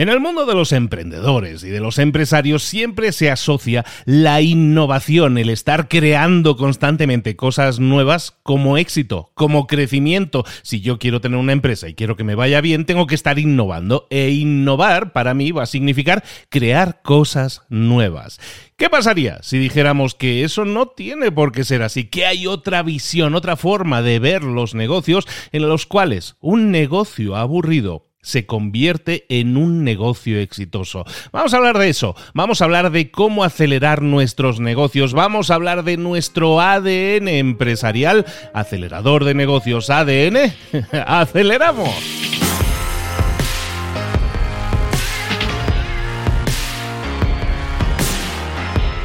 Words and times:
En 0.00 0.08
el 0.08 0.18
mundo 0.18 0.46
de 0.46 0.54
los 0.54 0.72
emprendedores 0.72 1.62
y 1.62 1.68
de 1.68 1.78
los 1.78 1.98
empresarios 1.98 2.62
siempre 2.62 3.12
se 3.12 3.30
asocia 3.30 3.84
la 4.06 4.40
innovación, 4.40 5.36
el 5.36 5.50
estar 5.50 5.88
creando 5.88 6.56
constantemente 6.56 7.36
cosas 7.36 7.80
nuevas 7.80 8.34
como 8.42 8.78
éxito, 8.78 9.30
como 9.34 9.66
crecimiento. 9.66 10.46
Si 10.62 10.80
yo 10.80 10.98
quiero 10.98 11.20
tener 11.20 11.38
una 11.38 11.52
empresa 11.52 11.86
y 11.86 11.92
quiero 11.92 12.16
que 12.16 12.24
me 12.24 12.34
vaya 12.34 12.62
bien, 12.62 12.86
tengo 12.86 13.06
que 13.06 13.14
estar 13.14 13.38
innovando. 13.38 14.06
E 14.08 14.30
innovar 14.30 15.12
para 15.12 15.34
mí 15.34 15.52
va 15.52 15.64
a 15.64 15.66
significar 15.66 16.24
crear 16.48 17.02
cosas 17.02 17.64
nuevas. 17.68 18.40
¿Qué 18.78 18.88
pasaría 18.88 19.42
si 19.42 19.58
dijéramos 19.58 20.14
que 20.14 20.44
eso 20.44 20.64
no 20.64 20.86
tiene 20.86 21.30
por 21.30 21.52
qué 21.52 21.62
ser 21.62 21.82
así? 21.82 22.04
Que 22.04 22.24
hay 22.24 22.46
otra 22.46 22.82
visión, 22.82 23.34
otra 23.34 23.54
forma 23.56 24.00
de 24.00 24.18
ver 24.18 24.44
los 24.44 24.74
negocios 24.74 25.28
en 25.52 25.68
los 25.68 25.84
cuales 25.84 26.36
un 26.40 26.70
negocio 26.70 27.36
aburrido 27.36 28.09
se 28.22 28.46
convierte 28.46 29.24
en 29.28 29.56
un 29.56 29.84
negocio 29.84 30.38
exitoso. 30.38 31.04
Vamos 31.32 31.54
a 31.54 31.58
hablar 31.58 31.78
de 31.78 31.88
eso, 31.88 32.14
vamos 32.34 32.60
a 32.60 32.64
hablar 32.64 32.90
de 32.90 33.10
cómo 33.10 33.44
acelerar 33.44 34.02
nuestros 34.02 34.60
negocios, 34.60 35.12
vamos 35.12 35.50
a 35.50 35.54
hablar 35.54 35.84
de 35.84 35.96
nuestro 35.96 36.60
ADN 36.60 37.28
empresarial, 37.28 38.26
acelerador 38.54 39.24
de 39.24 39.34
negocios 39.34 39.90
ADN, 39.90 40.52
aceleramos. 41.06 42.29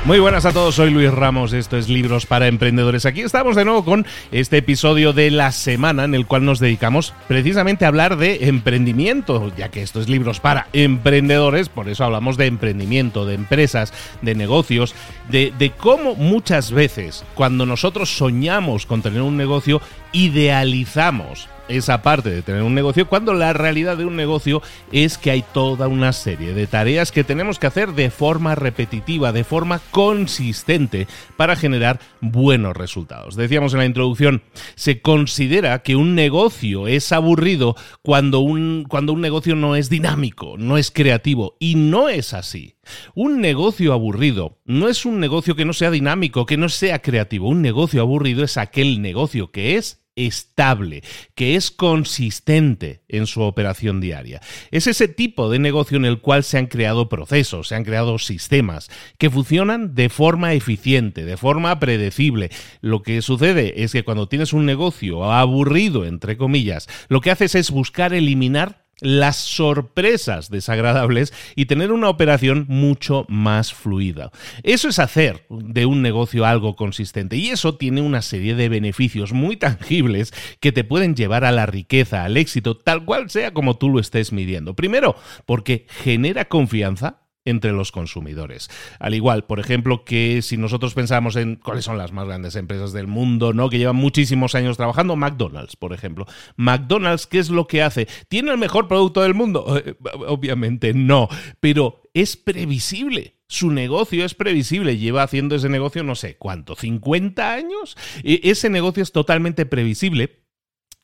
Muy 0.06 0.20
buenas 0.20 0.46
a 0.46 0.54
todos, 0.54 0.76
soy 0.76 0.92
Luis 0.92 1.12
Ramos, 1.12 1.52
esto 1.52 1.78
es 1.78 1.90
Libros 1.90 2.28
para 2.28 2.46
Emprendedores. 2.46 3.08
Aquí 3.08 3.22
estamos 3.22 3.56
de 3.56 3.66
nuevo 3.66 3.84
con 3.84 4.06
este 4.32 4.58
episodio 4.58 5.14
de 5.14 5.32
la 5.32 5.52
semana 5.52 6.04
en 6.04 6.14
el 6.14 6.28
cual 6.28 6.46
nos 6.46 6.60
dedicamos 6.60 7.12
precisamente 7.28 7.86
a 7.86 7.88
hablar 7.88 8.16
de 8.18 8.48
emprendimiento, 8.48 9.52
ya 9.58 9.70
que 9.70 9.82
esto 9.82 10.00
es 10.00 10.08
Libros 10.08 10.40
para 10.40 10.68
Emprendedores, 10.74 11.70
por 11.70 11.90
eso 11.90 12.04
hablamos 12.04 12.38
de 12.38 12.46
emprendimiento, 12.46 13.26
de 13.26 13.34
empresas, 13.34 13.94
de 14.22 14.36
negocios, 14.36 14.94
de, 15.32 15.52
de 15.58 15.72
cómo 15.72 16.14
muchas 16.14 16.70
veces 16.70 17.26
cuando 17.34 17.66
nosotros 17.66 18.16
soñamos 18.16 18.86
con 18.86 19.02
tener 19.02 19.24
un 19.24 19.38
negocio, 19.38 19.82
idealizamos 20.12 21.50
esa 21.68 22.02
parte 22.02 22.30
de 22.30 22.42
tener 22.42 22.64
un 22.64 22.76
negocio, 22.76 23.08
cuando 23.08 23.34
la 23.34 23.54
realidad 23.54 23.98
de 23.98 24.06
un 24.06 24.16
negocio 24.16 24.62
es 24.92 25.18
que 25.18 25.32
hay 25.32 25.44
toda 25.54 25.88
una 25.88 26.14
serie 26.14 26.54
de 26.54 26.68
tareas 26.68 27.12
que 27.12 27.24
tenemos 27.24 27.60
que 27.60 27.68
hacer 27.68 27.94
de 27.94 28.10
forma 28.10 28.56
repetitiva, 28.56 29.32
de 29.32 29.44
forma 29.44 29.80
consistente, 29.92 31.08
para 31.38 31.56
generar 31.56 32.00
buenos 32.22 32.76
resultados. 32.76 33.36
Decíamos 33.36 33.74
en 33.74 33.80
la 33.80 33.86
introducción, 33.86 34.44
se 34.76 35.02
considera 35.02 35.82
que 35.82 35.96
un 35.96 36.16
negocio 36.16 36.88
es 36.88 37.12
aburrido 37.12 37.76
cuando 38.02 38.40
un, 38.40 38.86
cuando 38.88 39.14
un 39.14 39.22
negocio 39.22 39.56
no 39.56 39.76
es 39.76 39.90
dinámico, 39.90 40.56
no 40.58 40.78
es 40.78 40.92
creativo, 40.92 41.56
y 41.60 41.76
no 41.76 42.10
es 42.10 42.34
así. 42.34 42.76
Un 43.16 43.42
negocio 43.42 43.94
aburrido 43.94 44.60
no 44.66 44.90
es 44.90 45.06
un 45.06 45.20
negocio 45.20 45.56
que 45.56 45.66
no 45.66 45.74
sea 45.74 45.92
dinámico, 45.92 46.46
que 46.46 46.58
no 46.58 46.70
sea 46.70 47.02
creativo. 47.02 47.50
Un 47.50 47.62
negocio 47.62 48.02
aburrido 48.02 48.44
es 48.44 48.58
aquel 48.58 49.02
negocio 49.02 49.52
que 49.52 49.78
es 49.78 50.05
estable, 50.16 51.04
que 51.36 51.56
es 51.56 51.72
consistente 51.72 53.02
en 53.08 53.28
su 53.28 53.42
operación 53.42 54.02
diaria. 54.02 54.42
Es 54.72 54.88
ese 54.88 55.08
tipo 55.08 55.50
de 55.50 55.60
negocio 55.60 55.98
en 55.98 56.06
el 56.06 56.20
cual 56.20 56.44
se 56.44 56.58
han 56.58 56.68
creado 56.68 57.10
procesos, 57.10 57.68
se 57.68 57.76
han 57.76 57.84
creado 57.84 58.18
sistemas 58.20 58.90
que 59.18 59.30
funcionan 59.30 59.96
de 59.96 60.10
forma 60.10 60.54
eficiente, 60.54 61.26
de 61.26 61.38
forma 61.38 61.80
predecible. 61.80 62.50
Lo 62.82 63.04
que 63.04 63.22
sucede 63.22 63.84
es 63.84 63.92
que 63.92 64.04
cuando 64.04 64.28
tienes 64.28 64.54
un 64.54 64.66
negocio 64.66 65.32
aburrido, 65.32 66.06
entre 66.06 66.38
comillas, 66.38 66.88
lo 67.10 67.22
que 67.22 67.32
haces 67.32 67.56
es 67.56 67.72
buscar 67.72 68.14
eliminar 68.14 68.85
las 69.02 69.36
sorpresas 69.36 70.50
desagradables 70.50 71.34
y 71.56 71.66
tener 71.66 71.92
una 71.92 72.10
operación 72.10 72.66
mucho 72.68 73.26
más 73.28 73.74
fluida. 73.74 74.32
Eso 74.64 74.88
es 74.88 75.00
hacer 75.00 75.46
de 75.50 75.86
un 75.86 76.02
negocio 76.02 76.46
algo 76.46 76.76
consistente 76.76 77.36
y 77.38 77.50
eso 77.50 77.76
tiene 77.76 78.02
una 78.02 78.22
serie 78.22 78.56
de 78.56 78.70
beneficios 78.70 79.34
muy 79.34 79.58
tangibles 79.58 80.34
que 80.60 80.72
te 80.72 80.84
pueden 80.84 81.16
llevar 81.16 81.44
a 81.44 81.52
la 81.52 81.66
riqueza, 81.66 82.24
al 82.24 82.38
éxito, 82.38 82.78
tal 82.78 83.06
cual 83.06 83.30
sea 83.30 83.54
como 83.54 83.78
tú 83.78 83.90
lo 83.90 84.00
estés 84.00 84.32
midiendo. 84.32 84.76
Primero, 84.76 85.16
porque 85.46 85.86
genera 85.90 86.46
confianza 86.46 87.25
entre 87.46 87.72
los 87.72 87.92
consumidores. 87.92 88.70
Al 89.00 89.14
igual, 89.14 89.46
por 89.46 89.60
ejemplo, 89.60 90.04
que 90.04 90.42
si 90.42 90.58
nosotros 90.58 90.94
pensamos 90.94 91.36
en 91.36 91.56
cuáles 91.56 91.86
son 91.86 91.98
las 91.98 92.12
más 92.12 92.26
grandes 92.26 92.56
empresas 92.56 92.92
del 92.92 93.08
mundo, 93.08 93.54
¿no? 93.54 93.70
Que 93.70 93.78
llevan 93.78 93.96
muchísimos 93.96 94.56
años 94.56 94.78
trabajando, 94.78 95.16
McDonald's, 95.16 95.76
por 95.76 95.94
ejemplo. 95.94 96.26
McDonald's, 96.58 97.28
¿qué 97.28 97.40
es 97.40 97.50
lo 97.50 97.68
que 97.68 97.84
hace? 97.84 98.08
¿Tiene 98.28 98.52
el 98.52 98.58
mejor 98.58 98.88
producto 98.88 99.22
del 99.22 99.34
mundo? 99.34 99.66
Eh, 99.86 99.94
obviamente 100.28 100.94
no, 100.94 101.28
pero 101.60 102.02
es 102.14 102.38
previsible. 102.38 103.36
Su 103.48 103.72
negocio 103.72 104.26
es 104.26 104.34
previsible, 104.34 104.98
lleva 104.98 105.22
haciendo 105.22 105.56
ese 105.56 105.70
negocio 105.70 106.04
no 106.04 106.16
sé 106.16 106.38
cuánto, 106.38 106.76
50 106.76 107.54
años. 107.54 107.98
E, 108.24 108.40
ese 108.44 108.70
negocio 108.70 109.04
es 109.04 109.12
totalmente 109.12 109.66
previsible 109.66 110.45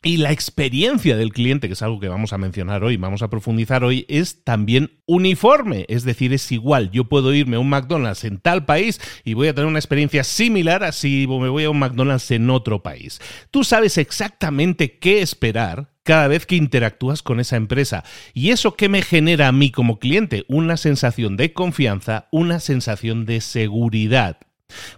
y 0.04 0.18
la 0.18 0.32
experiencia 0.32 1.16
del 1.16 1.32
cliente, 1.32 1.68
que 1.68 1.74
es 1.74 1.82
algo 1.82 2.00
que 2.00 2.08
vamos 2.08 2.34
a 2.34 2.40
mencionar 2.40 2.84
hoy, 2.84 2.98
vamos 2.98 3.22
a 3.22 3.30
profundizar 3.30 3.84
hoy, 3.84 4.06
es 4.10 4.44
también 4.44 5.00
uniforme, 5.06 5.86
es 5.90 6.04
decir, 6.04 6.34
es 6.34 6.52
igual. 6.52 6.90
Yo 6.92 7.06
puedo 7.06 7.34
irme 7.34 7.58
a 7.58 7.60
un 7.60 7.70
McDonald's 7.70 8.24
en 8.24 8.40
tal 8.40 8.66
país 8.66 9.00
y 9.24 9.36
voy 9.36 9.48
a 9.48 9.54
tener 9.54 9.68
una 9.68 9.80
experiencia 9.80 10.24
similar 10.24 10.84
a 10.84 10.92
si 10.92 11.28
me 11.28 11.50
voy 11.50 11.66
a 11.66 11.70
un 11.70 11.80
McDonald's 11.80 12.32
en 12.32 12.50
otro 12.50 12.82
país. 12.82 13.22
Tú 13.52 13.64
sabes 13.64 14.00
exactamente 14.00 14.98
qué 14.98 15.22
esperar 15.22 15.92
cada 16.04 16.28
vez 16.28 16.48
que 16.48 16.56
interactúas 16.56 17.22
con 17.22 17.40
esa 17.40 17.58
empresa. 17.58 18.04
¿Y 18.34 18.50
eso 18.50 18.76
qué 18.76 18.90
me 18.90 19.04
genera 19.04 19.48
a 19.50 19.52
mí 19.52 19.70
como 19.70 20.00
cliente? 20.00 20.46
Una 20.48 20.78
sensación 20.78 21.38
de 21.38 21.54
confianza, 21.54 22.28
una 22.32 22.60
sensación 22.60 23.28
de 23.28 23.40
seguridad. 23.40 24.38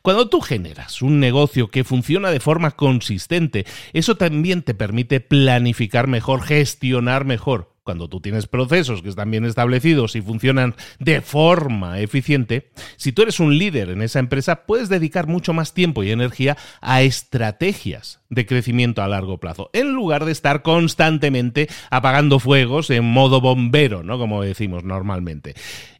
Cuando 0.01 0.29
tú 0.29 0.41
generas 0.41 1.01
un 1.01 1.19
negocio 1.19 1.69
que 1.69 1.83
funciona 1.83 2.31
de 2.31 2.39
forma 2.39 2.71
consistente, 2.71 3.65
eso 3.93 4.15
también 4.15 4.61
te 4.61 4.73
permite 4.73 5.19
planificar 5.19 6.07
mejor, 6.07 6.41
gestionar 6.41 7.25
mejor. 7.25 7.72
Cuando 7.83 8.07
tú 8.07 8.21
tienes 8.21 8.47
procesos 8.47 9.01
que 9.01 9.09
están 9.09 9.29
bien 9.29 9.43
establecidos 9.43 10.15
y 10.15 10.21
funcionan 10.21 10.73
de 10.99 11.19
forma 11.19 11.99
eficiente, 11.99 12.71
si 12.95 13.11
tú 13.11 13.23
eres 13.23 13.41
un 13.41 13.57
líder 13.57 13.89
en 13.89 14.01
esa 14.01 14.19
empresa, 14.19 14.65
puedes 14.65 14.87
dedicar 14.87 15.27
mucho 15.27 15.51
más 15.51 15.73
tiempo 15.73 16.01
y 16.01 16.11
energía 16.11 16.55
a 16.79 17.01
estrategias 17.01 18.21
de 18.29 18.45
crecimiento 18.45 19.03
a 19.03 19.09
largo 19.09 19.37
plazo, 19.37 19.69
en 19.73 19.91
lugar 19.91 20.23
de 20.23 20.31
estar 20.31 20.61
constantemente 20.61 21.67
apagando 21.89 22.39
fuegos 22.39 22.89
en 22.89 23.03
modo 23.03 23.41
bombero, 23.41 24.01
¿no? 24.01 24.17
Como 24.17 24.41
decimos 24.41 24.85
normalmente. 24.85 25.53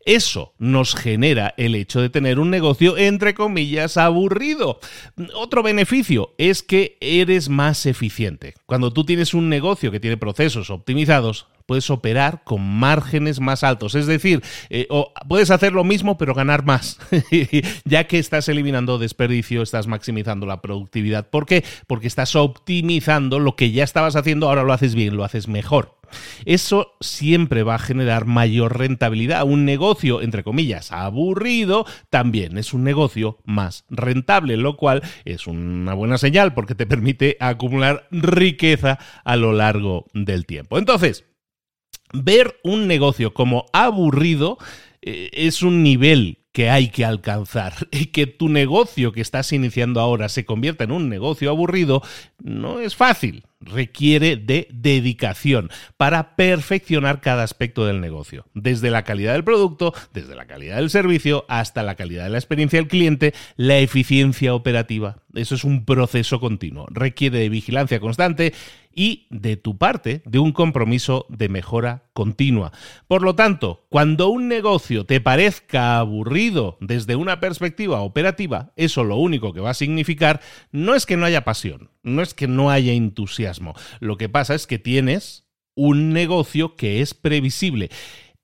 Eso 0.06 0.54
nos 0.58 0.96
genera 0.96 1.54
el 1.58 1.76
hecho 1.76 2.02
de 2.02 2.10
tener 2.10 2.40
un 2.40 2.50
negocio, 2.50 2.98
entre 2.98 3.34
comillas, 3.34 3.96
aburrido. 3.98 4.80
Otro 5.36 5.64
beneficio 5.64 6.34
es 6.38 6.62
que 6.64 6.98
eres 7.00 7.50
más 7.50 7.86
eficiente. 7.86 8.54
Cuando 8.66 8.92
tú 8.92 9.06
tienes 9.06 9.34
un 9.34 9.48
negocio 9.48 9.92
que 9.92 10.02
tiene 10.02 10.18
procesos 10.18 10.70
optimizados, 10.70 11.48
puedes 11.66 11.90
operar 11.90 12.44
con 12.44 12.62
márgenes 12.62 13.40
más 13.40 13.64
altos. 13.64 13.96
Es 13.96 14.08
decir, 14.08 14.42
eh, 14.70 14.88
puedes 15.28 15.52
hacer 15.52 15.74
lo 15.74 15.84
mismo 15.84 16.18
pero 16.18 16.34
ganar 16.34 16.66
más, 16.66 17.00
ya 17.86 18.06
que 18.06 18.20
estás 18.20 18.50
eliminando 18.50 18.98
desperdicio, 18.98 19.62
estás 19.62 19.88
maximizando 19.88 20.46
la 20.46 20.62
productividad. 20.62 21.30
¿Por 21.30 21.46
qué? 21.46 21.64
Porque 21.88 22.08
estás 22.08 22.36
optimizando 22.36 23.40
lo 23.40 23.56
que 23.56 23.72
ya 23.72 23.84
estabas 23.84 24.16
haciendo, 24.16 24.48
ahora 24.48 24.64
lo 24.64 24.74
haces 24.74 24.96
bien, 24.96 25.16
lo 25.16 25.24
haces 25.24 25.48
mejor. 25.48 25.98
Eso 26.46 26.94
siempre 27.00 27.64
va 27.64 27.76
a 27.76 27.80
generar 27.80 28.26
mayor 28.26 28.78
rentabilidad. 28.78 29.46
Un 29.46 29.66
negocio, 29.66 30.22
entre 30.22 30.44
comillas, 30.44 30.92
aburrido, 30.92 31.86
también 32.10 32.58
es 32.58 32.74
un 32.74 32.84
negocio 32.84 33.40
más 33.46 33.86
rentable, 33.90 34.58
lo 34.58 34.78
cual 34.78 35.02
es 35.26 35.48
una 35.48 35.94
buena 35.94 36.18
señal 36.18 36.54
porque 36.54 36.76
te 36.76 36.86
permite 36.86 37.38
acumular 37.40 38.08
riqueza 38.12 39.00
a 39.24 39.36
lo 39.36 39.54
largo 39.54 40.06
del 40.14 40.46
tiempo. 40.46 40.78
Entonces, 40.78 41.26
ver 42.14 42.60
un 42.64 42.88
negocio 42.88 43.34
como 43.34 43.66
aburrido 43.74 44.58
eh, 45.02 45.30
es 45.34 45.64
un 45.64 45.84
nivel 45.84 46.38
que 46.54 46.70
hay 46.70 46.90
que 46.90 47.04
alcanzar. 47.04 47.74
Y 47.92 48.08
que 48.08 48.28
tu 48.28 48.48
negocio 48.48 49.12
que 49.12 49.22
estás 49.22 49.52
iniciando 49.52 50.00
ahora 50.00 50.30
se 50.30 50.46
convierta 50.46 50.84
en 50.84 50.92
un 50.92 51.10
negocio 51.10 51.50
aburrido 51.50 52.02
no 52.42 52.80
es 52.80 52.96
fácil. 52.96 53.44
Requiere 53.60 54.36
de 54.36 54.68
dedicación 54.72 55.70
para 55.96 56.36
perfeccionar 56.36 57.22
cada 57.22 57.44
aspecto 57.44 57.86
del 57.86 58.02
negocio. 58.02 58.46
Desde 58.54 58.92
la 58.92 59.04
calidad 59.04 59.34
del 59.34 59.46
producto, 59.46 59.94
desde 60.14 60.36
la 60.36 60.46
calidad 60.46 60.78
del 60.78 60.90
servicio, 60.90 61.46
hasta 61.48 61.82
la 61.82 61.96
calidad 61.96 62.26
de 62.26 62.32
la 62.32 62.40
experiencia 62.40 62.80
del 62.80 62.90
cliente, 62.90 63.34
la 63.56 63.78
eficiencia 63.78 64.54
operativa. 64.54 65.24
Eso 65.34 65.56
es 65.56 65.64
un 65.64 65.86
proceso 65.86 66.42
continuo. 66.42 66.88
Requiere 66.90 67.40
de 67.40 67.50
vigilancia 67.50 68.02
constante 68.02 68.54
y 68.96 69.28
de 69.30 69.58
tu 69.58 69.78
parte 69.78 70.22
de 70.26 70.40
un 70.40 70.52
compromiso 70.52 71.26
de 71.30 71.50
mejora 71.50 72.04
continua. 72.14 72.72
Por 73.08 73.22
lo 73.22 73.36
tanto, 73.36 73.86
cuando 73.90 74.30
un 74.30 74.48
negocio 74.48 75.06
te 75.06 75.22
parezca 75.22 76.00
aburrido 76.00 76.78
desde 76.80 77.16
una 77.16 77.40
perspectiva 77.40 78.02
operativa, 78.02 78.72
eso 78.76 79.04
lo 79.04 79.18
único 79.18 79.54
que 79.54 79.62
va 79.62 79.72
a 79.72 79.76
significar 79.76 80.42
no 80.72 80.96
es 80.96 81.06
que 81.06 81.18
no 81.18 81.26
haya 81.26 81.44
pasión, 81.44 81.90
no 82.04 82.22
es 82.22 82.34
que 82.34 82.48
no 82.48 82.70
haya 82.70 82.94
entusiasmo, 82.94 83.74
lo 84.00 84.18
que 84.18 84.30
pasa 84.30 84.56
es 84.56 84.68
que 84.68 84.80
tienes 84.80 85.44
un 85.76 86.14
negocio 86.14 86.76
que 86.76 87.02
es 87.02 87.14
previsible. 87.14 87.90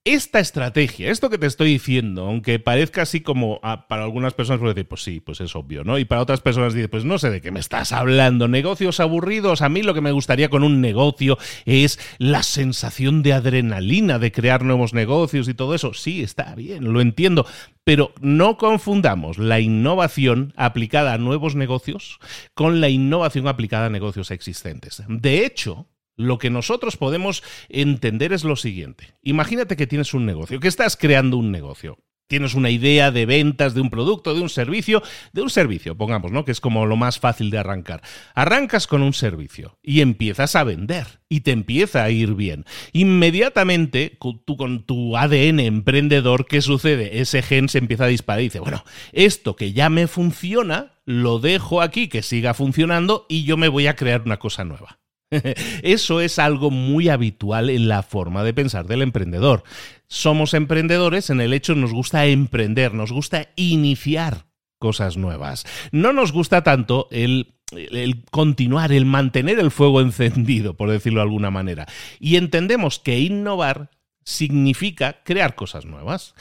Esta 0.05 0.39
estrategia, 0.39 1.11
esto 1.11 1.29
que 1.29 1.37
te 1.37 1.45
estoy 1.45 1.71
diciendo, 1.71 2.25
aunque 2.25 2.57
parezca 2.57 3.01
así 3.01 3.21
como 3.21 3.59
para 3.61 4.03
algunas 4.03 4.33
personas 4.33 4.59
puede 4.59 4.73
decir, 4.73 4.87
pues 4.87 5.03
sí, 5.03 5.19
pues 5.19 5.41
es 5.41 5.55
obvio, 5.55 5.83
¿no? 5.83 5.99
Y 5.99 6.05
para 6.05 6.21
otras 6.21 6.39
personas 6.41 6.73
dice, 6.73 6.87
pues 6.87 7.03
no 7.03 7.19
sé 7.19 7.29
de 7.29 7.41
qué 7.41 7.51
me 7.51 7.59
estás 7.59 7.91
hablando, 7.91 8.47
negocios 8.47 8.99
aburridos, 8.99 9.61
a 9.61 9.69
mí 9.69 9.83
lo 9.83 9.93
que 9.93 10.01
me 10.01 10.11
gustaría 10.11 10.49
con 10.49 10.63
un 10.63 10.81
negocio 10.81 11.37
es 11.65 11.99
la 12.17 12.43
sensación 12.43 13.23
de 13.23 13.33
adrenalina 13.33 14.19
de 14.19 14.31
crear 14.31 14.63
nuevos 14.63 14.93
negocios 14.93 15.47
y 15.49 15.53
todo 15.53 15.75
eso. 15.75 15.93
Sí, 15.93 16.23
está 16.23 16.55
bien, 16.55 16.91
lo 16.91 17.01
entiendo, 17.01 17.45
pero 17.83 18.13
no 18.21 18.57
confundamos 18.57 19.37
la 19.37 19.59
innovación 19.59 20.53
aplicada 20.55 21.13
a 21.13 21.17
nuevos 21.17 21.55
negocios 21.55 22.19
con 22.53 22.79
la 22.81 22.89
innovación 22.89 23.47
aplicada 23.47 23.87
a 23.87 23.89
negocios 23.89 24.31
existentes. 24.31 25.03
De 25.07 25.45
hecho, 25.45 25.87
lo 26.19 26.37
que 26.37 26.49
nosotros 26.49 26.97
podemos 26.97 27.43
entender 27.69 28.33
es 28.33 28.43
lo 28.43 28.57
siguiente. 28.57 29.13
Imagínate 29.23 29.77
que 29.77 29.87
tienes 29.87 30.13
un 30.13 30.25
negocio, 30.25 30.59
que 30.59 30.67
estás 30.67 30.97
creando 30.97 31.37
un 31.37 31.49
negocio. 31.49 31.97
Tienes 32.27 32.53
una 32.53 32.69
idea 32.69 33.09
de 33.09 33.25
ventas 33.25 33.73
de 33.73 33.81
un 33.81 33.89
producto, 33.89 34.35
de 34.35 34.41
un 34.41 34.49
servicio, 34.49 35.01
de 35.31 35.41
un 35.41 35.49
servicio, 35.49 35.97
pongamos, 35.97 36.31
¿no? 36.31 36.45
Que 36.45 36.51
es 36.51 36.59
como 36.59 36.85
lo 36.85 36.95
más 36.97 37.19
fácil 37.19 37.49
de 37.49 37.57
arrancar. 37.57 38.01
Arrancas 38.35 38.85
con 38.85 39.01
un 39.01 39.13
servicio 39.13 39.79
y 39.81 40.01
empiezas 40.01 40.55
a 40.55 40.65
vender 40.65 41.21
y 41.29 41.39
te 41.39 41.51
empieza 41.51 42.03
a 42.03 42.11
ir 42.11 42.35
bien. 42.35 42.65
Inmediatamente, 42.91 44.15
tú 44.45 44.57
con 44.57 44.83
tu 44.83 45.17
ADN 45.17 45.61
emprendedor, 45.61 46.45
¿qué 46.45 46.61
sucede? 46.61 47.21
Ese 47.21 47.41
gen 47.41 47.69
se 47.69 47.79
empieza 47.79 48.03
a 48.03 48.07
disparar 48.07 48.41
y 48.41 48.45
dice, 48.45 48.59
bueno, 48.59 48.83
esto 49.13 49.55
que 49.55 49.71
ya 49.71 49.89
me 49.89 50.05
funciona, 50.07 50.99
lo 51.05 51.39
dejo 51.39 51.81
aquí 51.81 52.09
que 52.09 52.21
siga 52.21 52.53
funcionando 52.53 53.25
y 53.29 53.45
yo 53.45 53.55
me 53.55 53.69
voy 53.69 53.87
a 53.87 53.95
crear 53.95 54.21
una 54.23 54.37
cosa 54.37 54.65
nueva. 54.65 54.99
Eso 55.83 56.21
es 56.21 56.39
algo 56.39 56.71
muy 56.71 57.09
habitual 57.09 57.69
en 57.69 57.87
la 57.87 58.03
forma 58.03 58.43
de 58.43 58.53
pensar 58.53 58.87
del 58.87 59.01
emprendedor. 59.01 59.63
Somos 60.07 60.53
emprendedores 60.53 61.29
en 61.29 61.41
el 61.41 61.53
hecho 61.53 61.75
nos 61.75 61.93
gusta 61.93 62.25
emprender, 62.25 62.93
nos 62.93 63.11
gusta 63.11 63.49
iniciar 63.55 64.45
cosas 64.79 65.17
nuevas. 65.17 65.65
No 65.91 66.13
nos 66.13 66.31
gusta 66.31 66.63
tanto 66.63 67.07
el 67.11 67.53
el 67.71 68.23
continuar, 68.31 68.91
el 68.91 69.05
mantener 69.05 69.59
el 69.59 69.71
fuego 69.71 70.01
encendido, 70.01 70.75
por 70.75 70.89
decirlo 70.89 71.19
de 71.19 71.25
alguna 71.25 71.51
manera. 71.51 71.87
Y 72.19 72.35
entendemos 72.35 72.99
que 72.99 73.19
innovar 73.19 73.91
significa 74.23 75.21
crear 75.23 75.55
cosas 75.55 75.85
nuevas. 75.85 76.35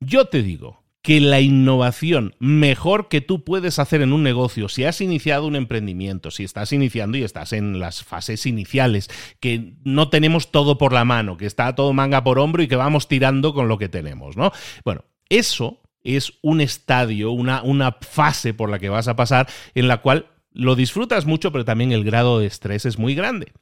Yo 0.00 0.26
te 0.26 0.42
digo, 0.42 0.79
que 1.02 1.20
la 1.20 1.40
innovación 1.40 2.34
mejor 2.38 3.08
que 3.08 3.20
tú 3.20 3.42
puedes 3.42 3.78
hacer 3.78 4.02
en 4.02 4.12
un 4.12 4.22
negocio, 4.22 4.68
si 4.68 4.84
has 4.84 5.00
iniciado 5.00 5.46
un 5.46 5.56
emprendimiento, 5.56 6.30
si 6.30 6.44
estás 6.44 6.72
iniciando 6.72 7.16
y 7.16 7.22
estás 7.22 7.52
en 7.52 7.78
las 7.78 8.04
fases 8.04 8.44
iniciales, 8.46 9.08
que 9.40 9.74
no 9.82 10.10
tenemos 10.10 10.52
todo 10.52 10.76
por 10.76 10.92
la 10.92 11.04
mano, 11.04 11.36
que 11.36 11.46
está 11.46 11.74
todo 11.74 11.92
manga 11.92 12.22
por 12.22 12.38
hombro 12.38 12.62
y 12.62 12.68
que 12.68 12.76
vamos 12.76 13.08
tirando 13.08 13.54
con 13.54 13.68
lo 13.68 13.78
que 13.78 13.88
tenemos, 13.88 14.36
¿no? 14.36 14.52
Bueno, 14.84 15.04
eso 15.28 15.80
es 16.02 16.34
un 16.42 16.60
estadio, 16.60 17.30
una, 17.30 17.62
una 17.62 17.92
fase 18.00 18.52
por 18.52 18.70
la 18.70 18.78
que 18.78 18.88
vas 18.88 19.08
a 19.08 19.16
pasar 19.16 19.48
en 19.74 19.88
la 19.88 19.98
cual 19.98 20.26
lo 20.52 20.74
disfrutas 20.74 21.26
mucho, 21.26 21.52
pero 21.52 21.64
también 21.64 21.92
el 21.92 22.04
grado 22.04 22.40
de 22.40 22.46
estrés 22.46 22.84
es 22.84 22.98
muy 22.98 23.14
grande. 23.14 23.52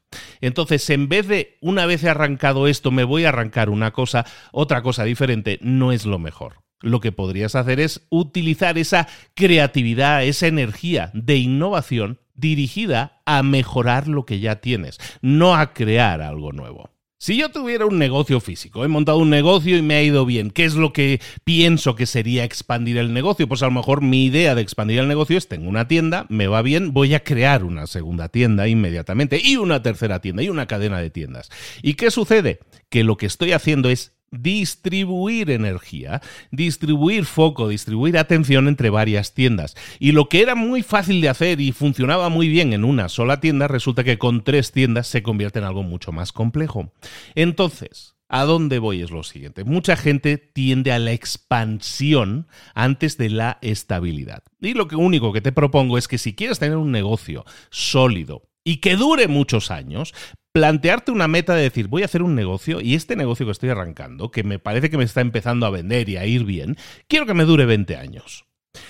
Entonces, 0.40 0.88
en 0.90 1.08
vez 1.08 1.28
de 1.28 1.58
una 1.60 1.84
vez 1.86 2.02
he 2.02 2.08
arrancado 2.08 2.66
esto, 2.66 2.90
me 2.90 3.04
voy 3.04 3.26
a 3.26 3.28
arrancar 3.28 3.68
una 3.68 3.92
cosa, 3.92 4.24
otra 4.52 4.82
cosa 4.82 5.04
diferente, 5.04 5.58
no 5.60 5.92
es 5.92 6.06
lo 6.06 6.18
mejor 6.18 6.67
lo 6.80 7.00
que 7.00 7.12
podrías 7.12 7.54
hacer 7.54 7.80
es 7.80 8.06
utilizar 8.10 8.78
esa 8.78 9.08
creatividad, 9.34 10.24
esa 10.24 10.46
energía 10.46 11.10
de 11.14 11.36
innovación 11.36 12.20
dirigida 12.34 13.20
a 13.26 13.42
mejorar 13.42 14.08
lo 14.08 14.24
que 14.24 14.40
ya 14.40 14.60
tienes, 14.60 14.98
no 15.22 15.56
a 15.56 15.74
crear 15.74 16.22
algo 16.22 16.52
nuevo. 16.52 16.90
Si 17.20 17.36
yo 17.36 17.48
tuviera 17.48 17.84
un 17.84 17.98
negocio 17.98 18.38
físico, 18.38 18.84
he 18.84 18.88
montado 18.88 19.18
un 19.18 19.28
negocio 19.28 19.76
y 19.76 19.82
me 19.82 19.94
ha 19.94 20.02
ido 20.04 20.24
bien, 20.24 20.52
¿qué 20.52 20.64
es 20.64 20.74
lo 20.74 20.92
que 20.92 21.20
pienso 21.42 21.96
que 21.96 22.06
sería 22.06 22.44
expandir 22.44 22.96
el 22.96 23.12
negocio? 23.12 23.48
Pues 23.48 23.60
a 23.62 23.66
lo 23.66 23.72
mejor 23.72 24.02
mi 24.02 24.26
idea 24.26 24.54
de 24.54 24.62
expandir 24.62 25.00
el 25.00 25.08
negocio 25.08 25.36
es, 25.36 25.48
tengo 25.48 25.68
una 25.68 25.88
tienda, 25.88 26.26
me 26.28 26.46
va 26.46 26.62
bien, 26.62 26.92
voy 26.92 27.14
a 27.14 27.24
crear 27.24 27.64
una 27.64 27.88
segunda 27.88 28.28
tienda 28.28 28.68
inmediatamente 28.68 29.40
y 29.42 29.56
una 29.56 29.82
tercera 29.82 30.20
tienda 30.20 30.44
y 30.44 30.48
una 30.48 30.68
cadena 30.68 31.00
de 31.00 31.10
tiendas. 31.10 31.50
¿Y 31.82 31.94
qué 31.94 32.12
sucede? 32.12 32.60
Que 32.88 33.02
lo 33.02 33.16
que 33.16 33.26
estoy 33.26 33.50
haciendo 33.50 33.90
es 33.90 34.12
distribuir 34.30 35.50
energía, 35.50 36.20
distribuir 36.50 37.24
foco, 37.24 37.68
distribuir 37.68 38.18
atención 38.18 38.68
entre 38.68 38.90
varias 38.90 39.34
tiendas. 39.34 39.76
Y 39.98 40.12
lo 40.12 40.28
que 40.28 40.42
era 40.42 40.54
muy 40.54 40.82
fácil 40.82 41.20
de 41.20 41.28
hacer 41.28 41.60
y 41.60 41.72
funcionaba 41.72 42.28
muy 42.28 42.48
bien 42.48 42.72
en 42.72 42.84
una 42.84 43.08
sola 43.08 43.40
tienda, 43.40 43.68
resulta 43.68 44.04
que 44.04 44.18
con 44.18 44.44
tres 44.44 44.72
tiendas 44.72 45.06
se 45.06 45.22
convierte 45.22 45.58
en 45.58 45.64
algo 45.64 45.82
mucho 45.82 46.12
más 46.12 46.32
complejo. 46.32 46.92
Entonces, 47.34 48.14
¿A 48.30 48.44
dónde 48.44 48.78
voy? 48.78 49.00
Es 49.00 49.10
lo 49.10 49.22
siguiente. 49.22 49.64
Mucha 49.64 49.96
gente 49.96 50.36
tiende 50.36 50.92
a 50.92 50.98
la 50.98 51.12
expansión 51.12 52.46
antes 52.74 53.16
de 53.16 53.30
la 53.30 53.56
estabilidad. 53.62 54.42
Y 54.60 54.74
lo 54.74 54.86
único 54.98 55.32
que 55.32 55.40
te 55.40 55.50
propongo 55.50 55.96
es 55.96 56.08
que 56.08 56.18
si 56.18 56.34
quieres 56.34 56.58
tener 56.58 56.76
un 56.76 56.92
negocio 56.92 57.46
sólido, 57.70 58.47
y 58.68 58.82
que 58.82 58.96
dure 58.96 59.28
muchos 59.28 59.70
años, 59.70 60.12
plantearte 60.52 61.10
una 61.10 61.26
meta 61.26 61.54
de 61.54 61.62
decir, 61.62 61.88
voy 61.88 62.02
a 62.02 62.04
hacer 62.04 62.22
un 62.22 62.34
negocio 62.34 62.82
y 62.82 62.96
este 62.96 63.16
negocio 63.16 63.46
que 63.46 63.52
estoy 63.52 63.70
arrancando, 63.70 64.30
que 64.30 64.44
me 64.44 64.58
parece 64.58 64.90
que 64.90 64.98
me 64.98 65.04
está 65.04 65.22
empezando 65.22 65.64
a 65.64 65.70
vender 65.70 66.10
y 66.10 66.18
a 66.18 66.26
ir 66.26 66.44
bien, 66.44 66.76
quiero 67.06 67.24
que 67.24 67.32
me 67.32 67.46
dure 67.46 67.64
20 67.64 67.96
años. 67.96 68.44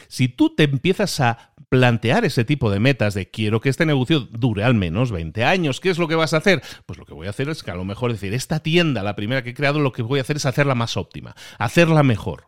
Si 0.08 0.26
tú 0.26 0.52
te 0.52 0.64
empiezas 0.64 1.20
a 1.20 1.54
plantear 1.68 2.24
ese 2.24 2.44
tipo 2.44 2.72
de 2.72 2.80
metas 2.80 3.14
de 3.14 3.30
quiero 3.30 3.60
que 3.60 3.68
este 3.68 3.86
negocio 3.86 4.18
dure 4.18 4.64
al 4.64 4.74
menos 4.74 5.12
20 5.12 5.44
años, 5.44 5.78
¿qué 5.78 5.90
es 5.90 5.98
lo 5.98 6.08
que 6.08 6.16
vas 6.16 6.34
a 6.34 6.38
hacer? 6.38 6.60
Pues 6.84 6.98
lo 6.98 7.06
que 7.06 7.14
voy 7.14 7.28
a 7.28 7.30
hacer 7.30 7.48
es 7.48 7.62
que 7.62 7.70
a 7.70 7.76
lo 7.76 7.84
mejor 7.84 8.10
decir, 8.10 8.34
esta 8.34 8.58
tienda, 8.58 9.04
la 9.04 9.14
primera 9.14 9.44
que 9.44 9.50
he 9.50 9.54
creado, 9.54 9.78
lo 9.78 9.92
que 9.92 10.02
voy 10.02 10.18
a 10.18 10.22
hacer 10.22 10.38
es 10.38 10.46
hacerla 10.46 10.74
más 10.74 10.96
óptima, 10.96 11.36
hacerla 11.56 12.02
mejor. 12.02 12.47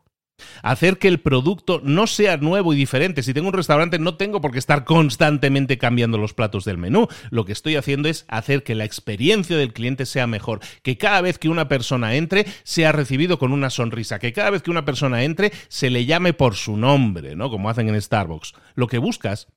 Hacer 0.62 0.98
que 0.98 1.08
el 1.08 1.20
producto 1.20 1.80
no 1.84 2.06
sea 2.06 2.36
nuevo 2.36 2.72
y 2.72 2.76
diferente. 2.76 3.22
Si 3.22 3.34
tengo 3.34 3.48
un 3.48 3.54
restaurante 3.54 3.98
no 3.98 4.16
tengo 4.16 4.40
por 4.40 4.52
qué 4.52 4.58
estar 4.58 4.84
constantemente 4.84 5.78
cambiando 5.78 6.18
los 6.18 6.34
platos 6.34 6.64
del 6.64 6.78
menú. 6.78 7.08
Lo 7.30 7.44
que 7.44 7.52
estoy 7.52 7.76
haciendo 7.76 8.08
es 8.08 8.24
hacer 8.28 8.62
que 8.62 8.74
la 8.74 8.84
experiencia 8.84 9.56
del 9.56 9.72
cliente 9.72 10.06
sea 10.06 10.26
mejor. 10.26 10.60
Que 10.82 10.98
cada 10.98 11.20
vez 11.20 11.38
que 11.38 11.48
una 11.48 11.68
persona 11.68 12.14
entre 12.14 12.46
sea 12.62 12.92
recibido 12.92 13.38
con 13.38 13.52
una 13.52 13.70
sonrisa. 13.70 14.18
Que 14.18 14.32
cada 14.32 14.50
vez 14.50 14.62
que 14.62 14.70
una 14.70 14.84
persona 14.84 15.24
entre 15.24 15.52
se 15.68 15.90
le 15.90 16.06
llame 16.06 16.32
por 16.32 16.54
su 16.54 16.76
nombre, 16.76 17.36
¿no? 17.36 17.50
Como 17.50 17.70
hacen 17.70 17.88
en 17.88 18.00
Starbucks. 18.00 18.54
Lo 18.74 18.86
que 18.86 18.98
buscas 18.98 19.48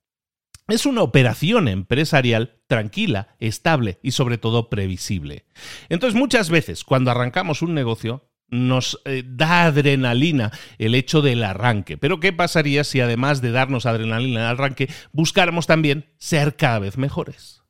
es 0.67 0.85
una 0.85 1.01
operación 1.01 1.67
empresarial 1.67 2.61
tranquila, 2.67 3.35
estable 3.39 3.99
y 4.01 4.11
sobre 4.11 4.37
todo 4.37 4.69
previsible. 4.69 5.45
Entonces 5.89 6.17
muchas 6.17 6.49
veces 6.49 6.83
cuando 6.85 7.11
arrancamos 7.11 7.61
un 7.61 7.73
negocio 7.73 8.29
nos 8.53 9.01
eh, 9.05 9.23
da 9.25 9.65
adrenalina 9.65 10.51
el 10.77 10.95
hecho 10.95 11.21
del 11.21 11.43
arranque. 11.43 11.97
Pero 11.97 12.19
¿qué 12.19 12.31
pasaría 12.31 12.83
si 12.83 13.01
además 13.01 13.41
de 13.41 13.51
darnos 13.51 13.85
adrenalina 13.85 14.41
el 14.41 14.47
arranque, 14.47 14.89
buscáramos 15.11 15.67
también 15.67 16.05
ser 16.17 16.55
cada 16.55 16.79
vez 16.79 16.97
mejores? 16.97 17.63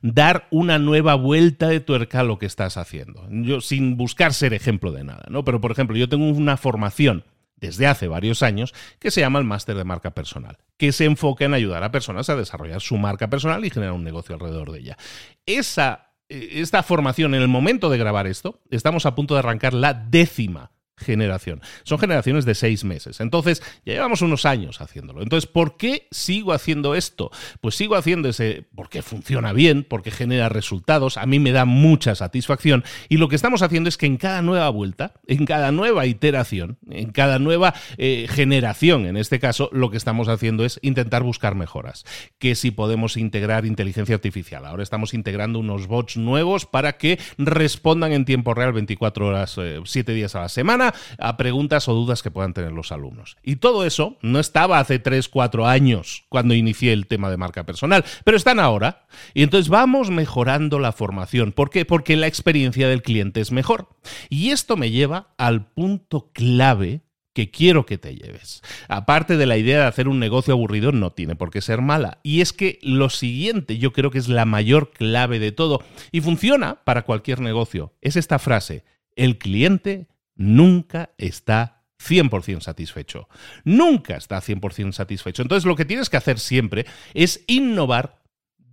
Dar 0.00 0.48
una 0.50 0.78
nueva 0.78 1.14
vuelta 1.14 1.68
de 1.68 1.80
tuerca 1.80 2.20
a 2.20 2.24
lo 2.24 2.38
que 2.38 2.46
estás 2.46 2.76
haciendo. 2.76 3.26
Yo 3.30 3.60
sin 3.60 3.96
buscar 3.96 4.32
ser 4.32 4.54
ejemplo 4.54 4.92
de 4.92 5.04
nada, 5.04 5.24
¿no? 5.28 5.44
Pero 5.44 5.60
por 5.60 5.72
ejemplo, 5.72 5.96
yo 5.96 6.08
tengo 6.08 6.26
una 6.26 6.56
formación 6.56 7.24
desde 7.56 7.86
hace 7.86 8.06
varios 8.06 8.42
años 8.42 8.74
que 9.00 9.10
se 9.10 9.20
llama 9.20 9.40
el 9.40 9.44
máster 9.44 9.76
de 9.76 9.84
marca 9.84 10.10
personal, 10.12 10.58
que 10.76 10.92
se 10.92 11.04
enfoca 11.04 11.44
en 11.44 11.54
ayudar 11.54 11.82
a 11.82 11.90
personas 11.90 12.28
a 12.28 12.36
desarrollar 12.36 12.80
su 12.80 12.96
marca 12.96 13.28
personal 13.28 13.64
y 13.64 13.70
generar 13.70 13.94
un 13.94 14.04
negocio 14.04 14.34
alrededor 14.34 14.70
de 14.70 14.78
ella. 14.78 14.98
Esa 15.46 16.07
esta 16.28 16.82
formación, 16.82 17.34
en 17.34 17.42
el 17.42 17.48
momento 17.48 17.90
de 17.90 17.98
grabar 17.98 18.26
esto, 18.26 18.60
estamos 18.70 19.06
a 19.06 19.14
punto 19.14 19.34
de 19.34 19.40
arrancar 19.40 19.74
la 19.74 19.94
décima 19.94 20.72
generación. 20.98 21.60
Son 21.84 21.98
generaciones 21.98 22.44
de 22.44 22.54
seis 22.54 22.84
meses. 22.84 23.20
Entonces, 23.20 23.62
ya 23.84 23.94
llevamos 23.94 24.22
unos 24.22 24.44
años 24.44 24.80
haciéndolo. 24.80 25.22
Entonces, 25.22 25.48
¿por 25.48 25.76
qué 25.76 26.06
sigo 26.10 26.52
haciendo 26.52 26.94
esto? 26.94 27.30
Pues 27.60 27.74
sigo 27.74 27.96
haciendo 27.96 28.28
ese 28.28 28.64
porque 28.74 29.02
funciona 29.02 29.52
bien, 29.52 29.84
porque 29.88 30.10
genera 30.10 30.48
resultados, 30.48 31.16
a 31.16 31.26
mí 31.26 31.38
me 31.38 31.52
da 31.52 31.64
mucha 31.64 32.14
satisfacción 32.14 32.84
y 33.08 33.16
lo 33.16 33.28
que 33.28 33.36
estamos 33.36 33.62
haciendo 33.62 33.88
es 33.88 33.96
que 33.96 34.06
en 34.06 34.16
cada 34.16 34.42
nueva 34.42 34.68
vuelta, 34.70 35.14
en 35.26 35.46
cada 35.46 35.72
nueva 35.72 36.06
iteración, 36.06 36.78
en 36.90 37.10
cada 37.10 37.38
nueva 37.38 37.74
eh, 37.96 38.26
generación, 38.28 39.06
en 39.06 39.16
este 39.16 39.38
caso, 39.38 39.70
lo 39.72 39.90
que 39.90 39.96
estamos 39.96 40.28
haciendo 40.28 40.64
es 40.64 40.78
intentar 40.82 41.22
buscar 41.22 41.54
mejoras. 41.54 42.04
Que 42.38 42.54
si 42.54 42.70
podemos 42.70 43.16
integrar 43.16 43.66
inteligencia 43.66 44.14
artificial. 44.14 44.66
Ahora 44.66 44.82
estamos 44.82 45.14
integrando 45.14 45.58
unos 45.58 45.86
bots 45.86 46.16
nuevos 46.16 46.66
para 46.66 46.96
que 46.96 47.18
respondan 47.36 48.12
en 48.12 48.24
tiempo 48.24 48.54
real 48.54 48.72
24 48.72 49.26
horas, 49.26 49.58
7 49.84 50.12
eh, 50.12 50.14
días 50.14 50.34
a 50.34 50.40
la 50.40 50.48
semana 50.48 50.87
a 51.18 51.36
preguntas 51.36 51.88
o 51.88 51.94
dudas 51.94 52.22
que 52.22 52.30
puedan 52.30 52.54
tener 52.54 52.72
los 52.72 52.92
alumnos. 52.92 53.36
Y 53.42 53.56
todo 53.56 53.84
eso 53.84 54.16
no 54.22 54.40
estaba 54.40 54.78
hace 54.78 54.98
3, 54.98 55.28
4 55.28 55.66
años 55.66 56.24
cuando 56.28 56.54
inicié 56.54 56.92
el 56.92 57.06
tema 57.06 57.30
de 57.30 57.36
marca 57.36 57.64
personal, 57.64 58.04
pero 58.24 58.36
están 58.36 58.60
ahora. 58.60 59.06
Y 59.34 59.42
entonces 59.42 59.68
vamos 59.68 60.10
mejorando 60.10 60.78
la 60.78 60.92
formación. 60.92 61.52
¿Por 61.52 61.70
qué? 61.70 61.84
Porque 61.84 62.16
la 62.16 62.26
experiencia 62.26 62.88
del 62.88 63.02
cliente 63.02 63.40
es 63.40 63.52
mejor. 63.52 63.88
Y 64.28 64.50
esto 64.50 64.76
me 64.76 64.90
lleva 64.90 65.34
al 65.36 65.66
punto 65.66 66.30
clave 66.32 67.02
que 67.38 67.52
quiero 67.52 67.86
que 67.86 67.98
te 67.98 68.16
lleves. 68.16 68.62
Aparte 68.88 69.36
de 69.36 69.46
la 69.46 69.56
idea 69.56 69.82
de 69.82 69.86
hacer 69.86 70.08
un 70.08 70.18
negocio 70.18 70.54
aburrido, 70.54 70.90
no 70.90 71.12
tiene 71.12 71.36
por 71.36 71.50
qué 71.50 71.60
ser 71.60 71.80
mala. 71.80 72.18
Y 72.24 72.40
es 72.40 72.52
que 72.52 72.80
lo 72.82 73.10
siguiente 73.10 73.78
yo 73.78 73.92
creo 73.92 74.10
que 74.10 74.18
es 74.18 74.28
la 74.28 74.44
mayor 74.44 74.90
clave 74.90 75.38
de 75.38 75.52
todo 75.52 75.84
y 76.10 76.20
funciona 76.20 76.82
para 76.82 77.02
cualquier 77.02 77.38
negocio. 77.38 77.94
Es 78.00 78.16
esta 78.16 78.40
frase, 78.40 78.84
el 79.14 79.38
cliente 79.38 80.08
nunca 80.38 81.10
está 81.18 81.84
100% 82.00 82.62
satisfecho. 82.62 83.28
Nunca 83.64 84.16
está 84.16 84.40
100% 84.40 84.92
satisfecho. 84.92 85.42
Entonces 85.42 85.66
lo 85.66 85.76
que 85.76 85.84
tienes 85.84 86.08
que 86.08 86.16
hacer 86.16 86.38
siempre 86.38 86.86
es 87.12 87.44
innovar 87.46 88.18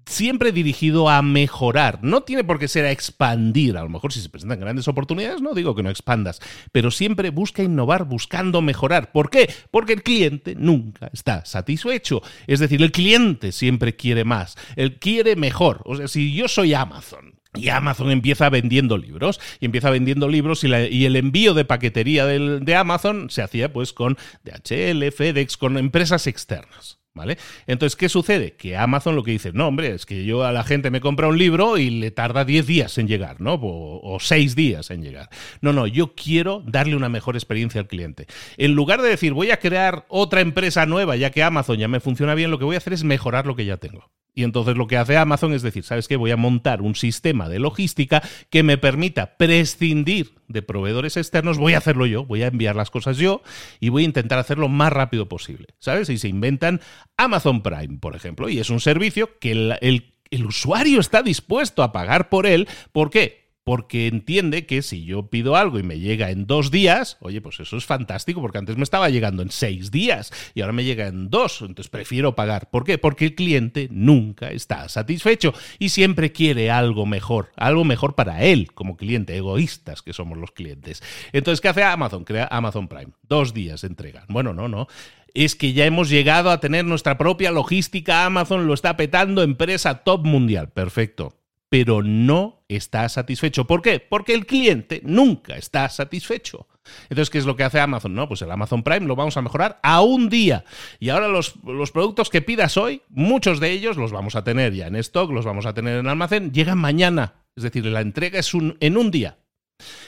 siempre 0.05 0.51
dirigido 0.51 1.09
a 1.09 1.21
mejorar. 1.21 1.99
No 2.03 2.21
tiene 2.21 2.43
por 2.43 2.59
qué 2.59 2.67
ser 2.67 2.85
a 2.85 2.91
expandir. 2.91 3.77
A 3.77 3.83
lo 3.83 3.89
mejor 3.89 4.13
si 4.13 4.21
se 4.21 4.29
presentan 4.29 4.59
grandes 4.59 4.87
oportunidades, 4.87 5.41
no 5.41 5.53
digo 5.53 5.75
que 5.75 5.83
no 5.83 5.89
expandas, 5.89 6.41
pero 6.71 6.91
siempre 6.91 7.29
busca 7.29 7.63
innovar 7.63 8.05
buscando 8.05 8.61
mejorar. 8.61 9.11
¿Por 9.11 9.29
qué? 9.29 9.51
Porque 9.71 9.93
el 9.93 10.03
cliente 10.03 10.55
nunca 10.55 11.09
está 11.11 11.45
satisfecho. 11.45 12.21
Es 12.47 12.59
decir, 12.59 12.81
el 12.81 12.91
cliente 12.91 13.51
siempre 13.51 13.95
quiere 13.95 14.23
más. 14.23 14.55
Él 14.75 14.99
quiere 14.99 15.35
mejor. 15.35 15.81
O 15.85 15.95
sea, 15.95 16.07
si 16.07 16.33
yo 16.33 16.47
soy 16.47 16.73
Amazon 16.73 17.39
y 17.55 17.69
Amazon 17.69 18.11
empieza 18.11 18.49
vendiendo 18.49 18.97
libros, 18.97 19.39
y 19.59 19.65
empieza 19.65 19.89
vendiendo 19.89 20.27
libros, 20.27 20.63
y, 20.63 21.05
el 21.05 21.15
envío 21.15 21.53
de 21.53 21.65
paquetería 21.65 22.25
de 22.25 22.75
Amazon 22.75 23.29
se 23.29 23.41
hacía 23.41 23.71
pues 23.71 23.93
con 23.93 24.17
DHL, 24.43 25.11
FedEx, 25.11 25.57
con 25.57 25.77
empresas 25.77 26.27
externas. 26.27 26.99
¿Vale? 27.15 27.37
Entonces, 27.65 27.95
¿qué 27.95 28.09
sucede? 28.09 28.57
Que 28.57 28.75
Amazon 28.75 29.15
lo 29.15 29.23
que 29.23 29.31
dice, 29.31 29.53
no, 29.53 29.69
hombre, 29.69 29.93
es 29.93 30.05
que 30.05 30.25
yo 30.25 30.43
a 30.43 30.51
la 30.51 30.65
gente 30.65 30.91
me 30.91 30.99
compra 30.99 31.29
un 31.29 31.37
libro 31.37 31.77
y 31.77 31.89
le 31.89 32.11
tarda 32.11 32.43
10 32.43 32.67
días 32.67 32.97
en 32.97 33.07
llegar, 33.07 33.39
¿no? 33.39 33.53
O, 33.53 34.15
o 34.15 34.19
6 34.19 34.53
días 34.53 34.91
en 34.91 35.01
llegar. 35.01 35.29
No, 35.61 35.71
no, 35.71 35.87
yo 35.87 36.13
quiero 36.13 36.61
darle 36.67 36.93
una 36.93 37.07
mejor 37.07 37.37
experiencia 37.37 37.79
al 37.79 37.87
cliente. 37.87 38.27
En 38.57 38.73
lugar 38.73 39.01
de 39.01 39.07
decir, 39.07 39.31
voy 39.31 39.51
a 39.51 39.61
crear 39.61 40.05
otra 40.09 40.41
empresa 40.41 40.85
nueva, 40.85 41.15
ya 41.15 41.31
que 41.31 41.41
Amazon 41.41 41.77
ya 41.77 41.87
me 41.87 42.01
funciona 42.01 42.35
bien, 42.35 42.51
lo 42.51 42.59
que 42.59 42.65
voy 42.65 42.75
a 42.75 42.79
hacer 42.79 42.91
es 42.91 43.05
mejorar 43.05 43.45
lo 43.45 43.55
que 43.55 43.63
ya 43.63 43.77
tengo. 43.77 44.11
Y 44.35 44.43
entonces 44.43 44.75
lo 44.75 44.85
que 44.87 44.97
hace 44.97 45.15
Amazon 45.15 45.53
es 45.53 45.61
decir, 45.61 45.83
¿sabes 45.83 46.09
qué? 46.09 46.17
Voy 46.17 46.31
a 46.31 46.37
montar 46.37 46.81
un 46.81 46.93
sistema 46.95 47.47
de 47.47 47.59
logística 47.59 48.21
que 48.49 48.63
me 48.63 48.77
permita 48.77 49.37
prescindir 49.37 50.33
de 50.49 50.61
proveedores 50.61 51.15
externos, 51.15 51.57
voy 51.57 51.73
a 51.73 51.77
hacerlo 51.77 52.05
yo, 52.05 52.25
voy 52.25 52.43
a 52.43 52.47
enviar 52.47 52.75
las 52.75 52.91
cosas 52.91 53.17
yo 53.17 53.41
y 53.79 53.89
voy 53.89 54.03
a 54.03 54.05
intentar 54.05 54.37
hacerlo 54.37 54.67
más 54.67 54.91
rápido 54.91 55.29
posible, 55.29 55.67
¿sabes? 55.79 56.09
Y 56.09 56.17
se 56.17 56.27
inventan 56.27 56.81
Amazon 57.17 57.63
Prime, 57.63 57.97
por 57.99 58.15
ejemplo, 58.15 58.49
y 58.49 58.59
es 58.59 58.69
un 58.69 58.81
servicio 58.81 59.39
que 59.39 59.53
el, 59.53 59.77
el, 59.79 60.13
el 60.29 60.45
usuario 60.45 60.99
está 60.99 61.23
dispuesto 61.23 61.81
a 61.81 61.93
pagar 61.93 62.29
por 62.29 62.45
él. 62.45 62.67
¿Por 62.91 63.09
qué? 63.09 63.44
Porque 63.65 64.05
entiende 64.05 64.67
que 64.67 64.83
si 64.83 65.05
yo 65.05 65.27
pido 65.31 65.55
algo 65.55 65.79
y 65.79 65.83
me 65.83 65.99
llega 65.99 66.29
en 66.29 66.45
dos 66.45 66.69
días, 66.69 67.17
oye, 67.19 67.41
pues 67.41 67.59
eso 67.59 67.77
es 67.77 67.85
fantástico, 67.85 68.39
porque 68.39 68.59
antes 68.59 68.77
me 68.77 68.83
estaba 68.83 69.09
llegando 69.09 69.41
en 69.41 69.49
seis 69.49 69.89
días 69.89 70.31
y 70.53 70.61
ahora 70.61 70.71
me 70.71 70.83
llega 70.83 71.07
en 71.07 71.31
dos, 71.31 71.61
entonces 71.61 71.89
prefiero 71.89 72.35
pagar. 72.35 72.69
¿Por 72.69 72.83
qué? 72.83 72.99
Porque 72.99 73.25
el 73.25 73.35
cliente 73.35 73.87
nunca 73.89 74.51
está 74.51 74.87
satisfecho 74.87 75.51
y 75.79 75.89
siempre 75.89 76.31
quiere 76.31 76.69
algo 76.69 77.07
mejor, 77.07 77.51
algo 77.55 77.83
mejor 77.83 78.13
para 78.13 78.43
él 78.43 78.71
como 78.71 78.97
cliente, 78.97 79.35
egoístas 79.35 80.03
que 80.03 80.13
somos 80.13 80.37
los 80.37 80.51
clientes. 80.51 81.01
Entonces, 81.33 81.59
¿qué 81.59 81.69
hace 81.69 81.83
Amazon? 81.83 82.23
Crea 82.23 82.47
Amazon 82.51 82.87
Prime. 82.87 83.13
Dos 83.23 83.55
días 83.55 83.83
entrega. 83.83 84.25
Bueno, 84.29 84.53
no, 84.53 84.67
no 84.67 84.87
es 85.33 85.55
que 85.55 85.73
ya 85.73 85.85
hemos 85.85 86.09
llegado 86.09 86.49
a 86.49 86.61
tener 86.61 86.85
nuestra 86.85 87.17
propia 87.17 87.51
logística. 87.51 88.25
Amazon 88.25 88.67
lo 88.67 88.75
está 88.75 88.95
petando, 88.95 89.41
empresa 89.41 90.03
top 90.03 90.23
mundial. 90.23 90.69
Perfecto 90.69 91.33
pero 91.69 92.01
no 92.03 92.54
está 92.67 93.07
satisfecho. 93.09 93.65
¿Por 93.65 93.81
qué? 93.81 93.99
Porque 93.99 94.33
el 94.33 94.45
cliente 94.45 95.01
nunca 95.03 95.55
está 95.55 95.89
satisfecho. 95.89 96.67
Entonces, 97.09 97.29
¿qué 97.29 97.37
es 97.37 97.45
lo 97.45 97.55
que 97.55 97.63
hace 97.63 97.79
Amazon? 97.79 98.13
No, 98.13 98.27
pues 98.27 98.41
el 98.41 98.51
Amazon 98.51 98.83
Prime 98.83 99.07
lo 99.07 99.15
vamos 99.15 99.37
a 99.37 99.41
mejorar 99.41 99.79
a 99.83 100.01
un 100.01 100.29
día. 100.29 100.65
Y 100.99 101.09
ahora 101.09 101.27
los, 101.27 101.55
los, 101.63 101.91
productos 101.91 102.29
que 102.29 102.41
pidas 102.41 102.77
hoy, 102.77 103.01
muchos 103.09 103.59
de 103.59 103.71
ellos 103.71 103.97
los 103.97 104.11
vamos 104.11 104.35
a 104.35 104.43
tener 104.43 104.73
ya 104.73 104.87
en 104.87 104.95
stock, 104.97 105.31
los 105.31 105.45
vamos 105.45 105.65
a 105.65 105.73
tener 105.73 105.99
en 105.99 106.07
almacén, 106.07 106.51
llegan 106.51 106.77
mañana. 106.77 107.45
Es 107.55 107.63
decir, 107.63 107.85
la 107.85 108.01
entrega 108.01 108.39
es 108.39 108.53
un, 108.53 108.77
en 108.79 108.97
un 108.97 109.11
día. 109.11 109.39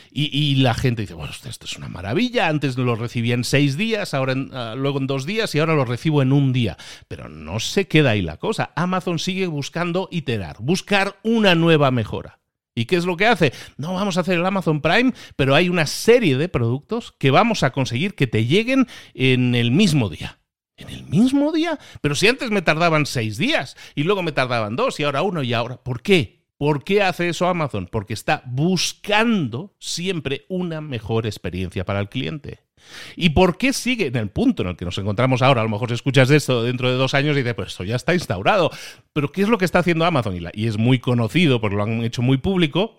Y, 0.09 0.55
la 0.55 0.73
gente 0.73 1.03
dice, 1.03 1.13
bueno, 1.13 1.31
esto 1.31 1.65
es 1.65 1.77
una 1.77 1.89
maravilla, 1.89 2.47
antes 2.47 2.75
lo 2.77 2.95
recibía 2.95 3.35
en 3.35 3.43
seis 3.43 3.77
días, 3.77 4.15
ahora 4.15 4.33
ah, 4.53 4.73
luego 4.75 4.97
en 4.97 5.05
dos 5.05 5.25
días 5.25 5.53
y 5.53 5.59
ahora 5.59 5.75
lo 5.75 5.85
recibo 5.85 6.23
en 6.23 6.31
un 6.31 6.53
día. 6.53 6.77
Pero 7.07 7.29
no 7.29 7.59
se 7.59 7.87
queda 7.87 8.11
ahí 8.11 8.23
la 8.23 8.37
cosa. 8.37 8.71
Amazon 8.75 9.19
sigue 9.19 9.45
buscando 9.45 10.07
iterar, 10.09 10.57
buscar 10.59 11.19
una 11.23 11.53
nueva 11.53 11.91
mejora. 11.91 12.39
¿Y 12.77 12.85
qué 12.85 12.95
es 12.95 13.05
lo 13.05 13.17
que 13.17 13.25
hace? 13.25 13.53
No 13.77 13.95
vamos 13.95 14.17
a 14.17 14.19
hacer 14.19 14.37
el 14.37 14.45
Amazon 14.45 14.81
Prime, 14.81 15.11
pero 15.35 15.55
hay 15.55 15.67
una 15.67 15.87
serie 15.87 16.37
de 16.37 16.47
productos 16.47 17.11
que 17.17 17.31
vamos 17.31 17.63
a 17.63 17.71
conseguir 17.71 18.13
que 18.13 18.27
te 18.27 18.45
lleguen 18.45 18.85
en 19.15 19.55
el 19.55 19.71
mismo 19.71 20.09
día. 20.09 20.37
¿En 20.75 20.89
el 20.89 21.03
mismo 21.05 21.51
día? 21.51 21.79
Pero 22.01 22.13
si 22.13 22.27
antes 22.27 22.51
me 22.51 22.61
tardaban 22.61 23.07
seis 23.07 23.39
días 23.39 23.75
y 23.95 24.03
luego 24.03 24.21
me 24.21 24.31
tardaban 24.31 24.75
dos 24.75 24.99
y 24.99 25.05
ahora 25.05 25.23
uno 25.23 25.41
y 25.41 25.53
ahora. 25.53 25.77
¿Por 25.77 26.03
qué? 26.03 26.45
¿Por 26.59 26.83
qué 26.83 27.01
hace 27.01 27.29
eso 27.29 27.47
Amazon? 27.47 27.89
Porque 27.91 28.13
está 28.13 28.43
buscando 28.45 29.75
siempre 29.79 30.45
una 30.47 30.79
mejor 30.79 31.25
experiencia 31.25 31.83
para 31.83 31.99
el 31.99 32.09
cliente. 32.09 32.66
¿Y 33.15 33.29
por 33.29 33.57
qué 33.57 33.73
sigue 33.73 34.07
en 34.07 34.15
el 34.15 34.29
punto 34.29 34.63
en 34.63 34.69
el 34.69 34.75
que 34.75 34.85
nos 34.85 34.97
encontramos 34.97 35.41
ahora? 35.41 35.61
A 35.61 35.63
lo 35.63 35.69
mejor 35.69 35.89
si 35.89 35.95
escuchas 35.95 36.29
esto 36.29 36.63
dentro 36.63 36.89
de 36.89 36.95
dos 36.95 37.13
años 37.13 37.35
y 37.35 37.39
dices, 37.39 37.53
pues 37.53 37.69
esto 37.69 37.83
ya 37.83 37.95
está 37.95 38.13
instaurado. 38.13 38.71
Pero 39.13 39.31
¿qué 39.31 39.41
es 39.41 39.49
lo 39.49 39.57
que 39.57 39.65
está 39.65 39.79
haciendo 39.79 40.05
Amazon? 40.05 40.37
Y, 40.53 40.67
es 40.67 40.77
muy 40.77 40.99
conocido 40.99 41.61
porque 41.61 41.75
lo 41.75 41.83
han 41.83 42.03
hecho 42.03 42.21
muy 42.21 42.37
público. 42.37 42.95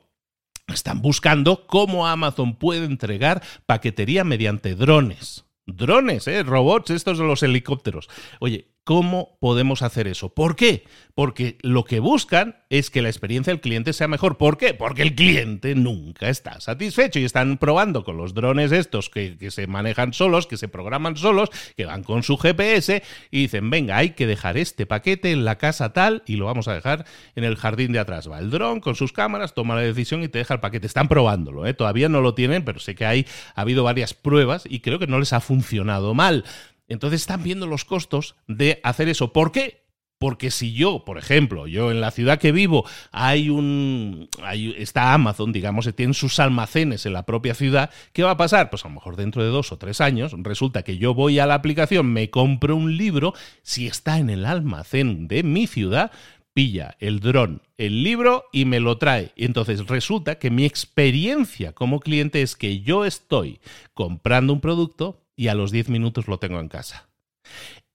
Están 0.66 1.00
buscando 1.00 1.66
cómo 1.66 2.06
Amazon 2.06 2.56
puede 2.56 2.84
entregar 2.84 3.42
paquetería 3.66 4.24
mediante 4.24 4.74
drones. 4.74 5.44
Drones, 5.66 6.26
¿eh? 6.28 6.42
robots, 6.42 6.90
estos 6.90 7.18
de 7.18 7.24
los 7.24 7.42
helicópteros. 7.42 8.08
Oye, 8.40 8.68
¿Cómo 8.88 9.36
podemos 9.38 9.82
hacer 9.82 10.08
eso? 10.08 10.30
¿Por 10.30 10.56
qué? 10.56 10.84
Porque 11.14 11.58
lo 11.60 11.84
que 11.84 12.00
buscan 12.00 12.56
es 12.70 12.88
que 12.88 13.02
la 13.02 13.10
experiencia 13.10 13.52
del 13.52 13.60
cliente 13.60 13.92
sea 13.92 14.08
mejor. 14.08 14.38
¿Por 14.38 14.56
qué? 14.56 14.72
Porque 14.72 15.02
el 15.02 15.14
cliente 15.14 15.74
nunca 15.74 16.30
está 16.30 16.58
satisfecho 16.62 17.18
y 17.18 17.26
están 17.26 17.58
probando 17.58 18.02
con 18.02 18.16
los 18.16 18.32
drones 18.32 18.72
estos 18.72 19.10
que, 19.10 19.36
se 19.50 19.66
manejan 19.66 20.14
solos, 20.14 20.46
que 20.46 20.56
se 20.56 20.68
programan 20.68 21.18
solos, 21.18 21.50
que 21.76 21.84
van 21.84 22.02
con 22.02 22.22
su 22.22 22.38
GPS 22.38 23.02
y 23.30 23.42
dicen, 23.42 23.68
venga, 23.68 23.98
hay 23.98 24.12
que 24.12 24.26
dejar 24.26 24.56
este 24.56 24.86
paquete 24.86 25.32
en 25.32 25.44
la 25.44 25.58
casa 25.58 25.92
tal 25.92 26.22
y 26.24 26.36
lo 26.36 26.46
vamos 26.46 26.66
a 26.66 26.72
dejar 26.72 27.04
en 27.36 27.44
el 27.44 27.56
jardín 27.56 27.92
de 27.92 27.98
atrás. 27.98 28.30
Va 28.30 28.38
el 28.38 28.48
dron 28.48 28.80
con 28.80 28.94
sus 28.94 29.12
cámaras, 29.12 29.52
toma 29.52 29.74
la 29.74 29.82
decisión 29.82 30.22
y 30.22 30.28
te 30.28 30.38
deja 30.38 30.54
el 30.54 30.60
paquete. 30.60 30.86
Están 30.86 31.08
probándolo, 31.08 31.66
¿eh? 31.66 31.74
todavía 31.74 32.08
no 32.08 32.22
lo 32.22 32.32
tienen, 32.32 32.64
pero 32.64 32.78
sé 32.78 32.94
que 32.94 33.04
hay, 33.04 33.26
ha 33.54 33.60
habido 33.60 33.84
varias 33.84 34.14
pruebas 34.14 34.64
y 34.66 34.80
creo 34.80 34.98
que 34.98 35.06
no 35.06 35.18
les 35.18 35.34
ha 35.34 35.40
funcionado 35.40 36.14
mal. 36.14 36.46
Entonces 36.88 37.20
están 37.20 37.42
viendo 37.42 37.66
los 37.66 37.84
costos 37.84 38.34
de 38.46 38.80
hacer 38.82 39.08
eso. 39.08 39.32
¿Por 39.32 39.52
qué? 39.52 39.86
Porque 40.18 40.50
si 40.50 40.72
yo, 40.72 41.04
por 41.04 41.16
ejemplo, 41.16 41.68
yo 41.68 41.92
en 41.92 42.00
la 42.00 42.10
ciudad 42.10 42.40
que 42.40 42.50
vivo 42.50 42.84
hay 43.12 43.50
un 43.50 44.28
está 44.76 45.14
Amazon, 45.14 45.52
digamos, 45.52 45.88
tienen 45.94 46.14
sus 46.14 46.40
almacenes 46.40 47.06
en 47.06 47.12
la 47.12 47.24
propia 47.24 47.54
ciudad, 47.54 47.90
¿qué 48.12 48.24
va 48.24 48.32
a 48.32 48.36
pasar? 48.36 48.68
Pues 48.68 48.84
a 48.84 48.88
lo 48.88 48.94
mejor 48.94 49.14
dentro 49.14 49.44
de 49.44 49.50
dos 49.50 49.70
o 49.70 49.78
tres 49.78 50.00
años 50.00 50.34
resulta 50.38 50.82
que 50.82 50.98
yo 50.98 51.14
voy 51.14 51.38
a 51.38 51.46
la 51.46 51.54
aplicación, 51.54 52.12
me 52.12 52.30
compro 52.30 52.74
un 52.74 52.96
libro, 52.96 53.32
si 53.62 53.86
está 53.86 54.18
en 54.18 54.28
el 54.28 54.44
almacén 54.44 55.28
de 55.28 55.44
mi 55.44 55.68
ciudad, 55.68 56.10
pilla 56.52 56.96
el 56.98 57.20
dron, 57.20 57.62
el 57.76 58.02
libro 58.02 58.46
y 58.52 58.64
me 58.64 58.80
lo 58.80 58.98
trae. 58.98 59.30
Y 59.36 59.44
entonces 59.44 59.86
resulta 59.86 60.40
que 60.40 60.50
mi 60.50 60.64
experiencia 60.64 61.72
como 61.72 62.00
cliente 62.00 62.42
es 62.42 62.56
que 62.56 62.80
yo 62.80 63.04
estoy 63.04 63.60
comprando 63.94 64.52
un 64.52 64.60
producto 64.60 65.27
y 65.38 65.46
a 65.48 65.54
los 65.54 65.70
10 65.70 65.88
minutos 65.88 66.26
lo 66.26 66.38
tengo 66.38 66.58
en 66.58 66.68
casa. 66.68 67.08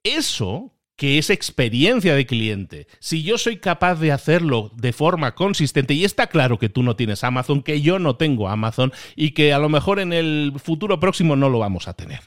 Eso 0.01 0.73
que 0.95 1.17
es 1.17 1.29
experiencia 1.29 2.15
de 2.15 2.25
cliente, 2.25 2.87
si 2.99 3.23
yo 3.23 3.37
soy 3.37 3.57
capaz 3.57 3.95
de 3.95 4.13
hacerlo 4.13 4.71
de 4.75 4.93
forma 4.93 5.35
consistente, 5.35 5.93
y 5.93 6.05
está 6.05 6.27
claro 6.27 6.57
que 6.57 6.69
tú 6.69 6.83
no 6.83 6.95
tienes 6.95 7.25
Amazon, 7.25 7.61
que 7.61 7.81
yo 7.81 7.99
no 7.99 8.15
tengo 8.15 8.47
Amazon 8.47 8.93
y 9.15 9.31
que 9.31 9.51
a 9.51 9.59
lo 9.59 9.67
mejor 9.67 9.99
en 9.99 10.13
el 10.13 10.53
futuro 10.63 11.01
próximo 11.01 11.35
no 11.35 11.49
lo 11.49 11.59
vamos 11.59 11.89
a 11.89 11.93
tener. 11.93 12.21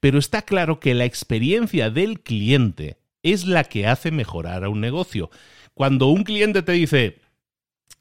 Pero 0.00 0.18
está 0.18 0.42
claro 0.42 0.80
que 0.80 0.94
la 0.94 1.04
experiencia 1.04 1.90
del 1.90 2.22
cliente 2.22 2.98
es 3.22 3.44
la 3.44 3.64
que 3.64 3.86
hace 3.86 4.10
mejorar 4.10 4.64
a 4.64 4.70
un 4.70 4.80
negocio. 4.80 5.30
Cuando 5.74 6.06
un 6.06 6.24
cliente 6.24 6.62
te 6.62 6.72
dice, 6.72 7.18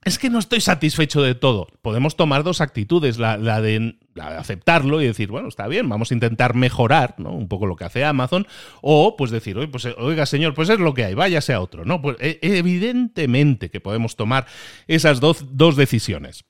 es 0.05 0.19
que 0.19 0.29
no 0.29 0.39
estoy 0.39 0.61
satisfecho 0.61 1.21
de 1.21 1.35
todo. 1.35 1.67
Podemos 1.81 2.15
tomar 2.15 2.43
dos 2.43 2.61
actitudes, 2.61 3.17
la, 3.17 3.37
de, 3.59 3.97
aceptarlo 4.21 5.01
y 5.01 5.07
decir, 5.07 5.29
bueno, 5.29 5.47
está 5.47 5.67
bien, 5.67 5.89
vamos 5.89 6.11
a 6.11 6.13
intentar 6.13 6.55
mejorar, 6.55 7.15
¿no? 7.17 7.31
Un 7.31 7.47
poco 7.47 7.65
lo 7.65 7.75
que 7.75 7.85
hace 7.85 8.03
Amazon, 8.03 8.47
o 8.81 9.15
pues 9.17 9.31
decir, 9.31 9.57
pues, 9.71 9.85
oiga, 9.97 10.25
señor, 10.25 10.53
pues 10.53 10.69
es 10.69 10.79
lo 10.79 10.93
que 10.93 11.05
hay, 11.05 11.13
váyase 11.13 11.53
a 11.53 11.61
otro, 11.61 11.85
¿no? 11.85 12.01
Pues 12.01 12.17
e, 12.19 12.39
evidentemente 12.41 13.69
que 13.69 13.81
podemos 13.81 14.15
tomar 14.15 14.45
esas 14.87 15.19
dos, 15.19 15.57
dos 15.57 15.75
decisiones. 15.75 16.45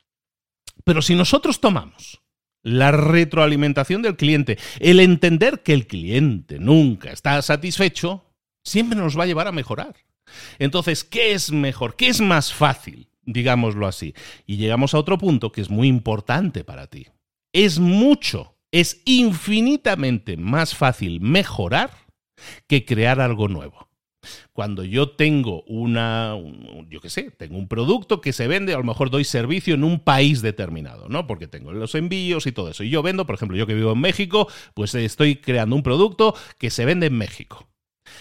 Pero 0.84 1.02
si 1.02 1.16
nosotros 1.16 1.60
tomamos 1.60 2.22
la 2.62 2.92
retroalimentación 2.92 4.02
del 4.02 4.16
cliente, 4.16 4.58
el 4.80 5.00
entender 5.00 5.62
que 5.62 5.74
el 5.74 5.88
cliente 5.88 6.60
nunca 6.60 7.12
está 7.12 7.42
satisfecho, 7.42 8.26
siempre 8.64 8.98
nos 8.98 9.18
va 9.18 9.24
a 9.24 9.28
llevar 9.28 9.48
a 9.48 9.52
mejorar. 9.52 9.96
Entonces, 10.58 11.04
¿qué 11.04 11.34
es 11.34 11.52
mejor? 11.52 11.96
¿Qué 11.96 12.08
es 12.08 12.22
más 12.22 12.52
fácil? 12.54 13.08
digámoslo 13.26 13.88
así. 13.88 14.14
Y 14.46 14.58
llegamos 14.58 14.94
a 14.94 15.00
otro 15.00 15.18
punto 15.18 15.52
que 15.52 15.62
es 15.62 15.70
muy 15.70 15.88
importante 15.88 16.64
para 16.64 16.88
ti. 16.88 17.08
Es 17.56 17.80
mucho, 17.80 18.58
es 18.70 19.02
infinitamente 19.06 20.36
más 20.36 20.76
fácil 20.76 21.22
mejorar 21.22 21.90
que 22.68 22.84
crear 22.84 23.22
algo 23.22 23.48
nuevo. 23.48 23.88
cuando 24.52 24.84
yo 24.84 25.12
tengo 25.12 25.64
una, 25.64 26.36
yo 26.90 27.00
qué 27.00 27.10
sé, 27.10 27.32
tengo 27.32 27.58
un 27.58 27.70
producto 27.70 28.20
que 28.20 28.34
se 28.34 28.50
vende, 28.50 28.74
a 28.74 28.78
lo 28.78 28.84
mejor 28.84 29.10
doy 29.10 29.24
servicio 29.24 29.74
en 29.74 29.86
un 29.86 30.02
país 30.02 30.42
determinado, 30.42 31.08
¿no? 31.08 31.28
Porque 31.28 31.48
tengo 31.48 31.72
los 31.72 31.96
envíos 31.96 32.46
y 32.46 32.52
todo 32.52 32.72
eso. 32.72 32.84
Y 32.84 32.90
yo 32.90 33.02
vendo, 33.02 33.26
por 33.26 33.36
ejemplo, 33.36 33.56
yo 33.56 33.68
que 33.68 33.74
vivo 33.74 33.94
en 33.94 34.02
México, 34.02 34.50
pues 34.74 34.94
estoy 34.94 35.38
creando 35.38 35.78
un 35.78 35.84
producto 35.84 36.36
que 36.58 36.70
se 36.70 36.84
vende 36.84 37.06
en 37.06 37.18
México. 37.18 37.70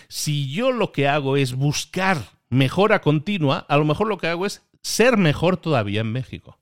Si 0.06 0.48
yo 0.52 0.70
lo 0.70 0.92
que 0.92 1.08
hago 1.08 1.36
es 1.36 1.54
buscar 1.54 2.18
mejora 2.50 3.00
continua, 3.00 3.66
a 3.68 3.78
lo 3.78 3.84
mejor 3.84 4.06
lo 4.06 4.18
que 4.18 4.28
hago 4.28 4.46
es 4.46 4.62
ser 4.80 5.16
mejor 5.16 5.56
todavía 5.56 6.02
en 6.02 6.12
México. 6.12 6.60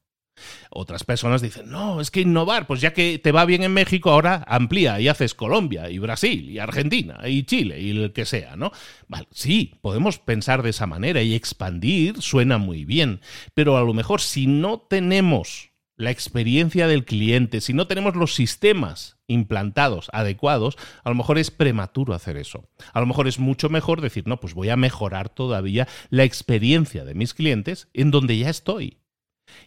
Otras 0.70 1.04
personas 1.04 1.42
dicen, 1.42 1.70
no, 1.70 2.00
es 2.00 2.10
que 2.10 2.20
innovar, 2.20 2.66
pues 2.66 2.80
ya 2.80 2.92
que 2.92 3.18
te 3.18 3.32
va 3.32 3.44
bien 3.44 3.62
en 3.62 3.72
México, 3.72 4.10
ahora 4.10 4.44
amplía 4.46 5.00
y 5.00 5.08
haces 5.08 5.34
Colombia 5.34 5.90
y 5.90 5.98
Brasil 5.98 6.50
y 6.50 6.58
Argentina 6.58 7.20
y 7.26 7.44
Chile 7.44 7.80
y 7.80 7.90
el 7.90 8.12
que 8.12 8.24
sea, 8.24 8.56
¿no? 8.56 8.72
Vale, 9.08 9.28
sí, 9.30 9.74
podemos 9.82 10.18
pensar 10.18 10.62
de 10.62 10.70
esa 10.70 10.86
manera 10.86 11.22
y 11.22 11.34
expandir 11.34 12.20
suena 12.22 12.58
muy 12.58 12.84
bien, 12.84 13.20
pero 13.54 13.76
a 13.76 13.82
lo 13.82 13.94
mejor 13.94 14.20
si 14.20 14.46
no 14.46 14.80
tenemos 14.80 15.72
la 15.96 16.10
experiencia 16.10 16.88
del 16.88 17.04
cliente, 17.04 17.60
si 17.60 17.72
no 17.72 17.86
tenemos 17.86 18.16
los 18.16 18.34
sistemas 18.34 19.18
implantados 19.26 20.08
adecuados, 20.12 20.76
a 21.04 21.08
lo 21.08 21.14
mejor 21.14 21.38
es 21.38 21.50
prematuro 21.50 22.14
hacer 22.14 22.36
eso. 22.36 22.68
A 22.92 23.00
lo 23.00 23.06
mejor 23.06 23.28
es 23.28 23.38
mucho 23.38 23.68
mejor 23.68 24.00
decir, 24.00 24.26
no, 24.26 24.40
pues 24.40 24.54
voy 24.54 24.68
a 24.68 24.76
mejorar 24.76 25.28
todavía 25.28 25.86
la 26.10 26.24
experiencia 26.24 27.04
de 27.04 27.14
mis 27.14 27.34
clientes 27.34 27.88
en 27.94 28.10
donde 28.10 28.36
ya 28.36 28.50
estoy. 28.50 29.01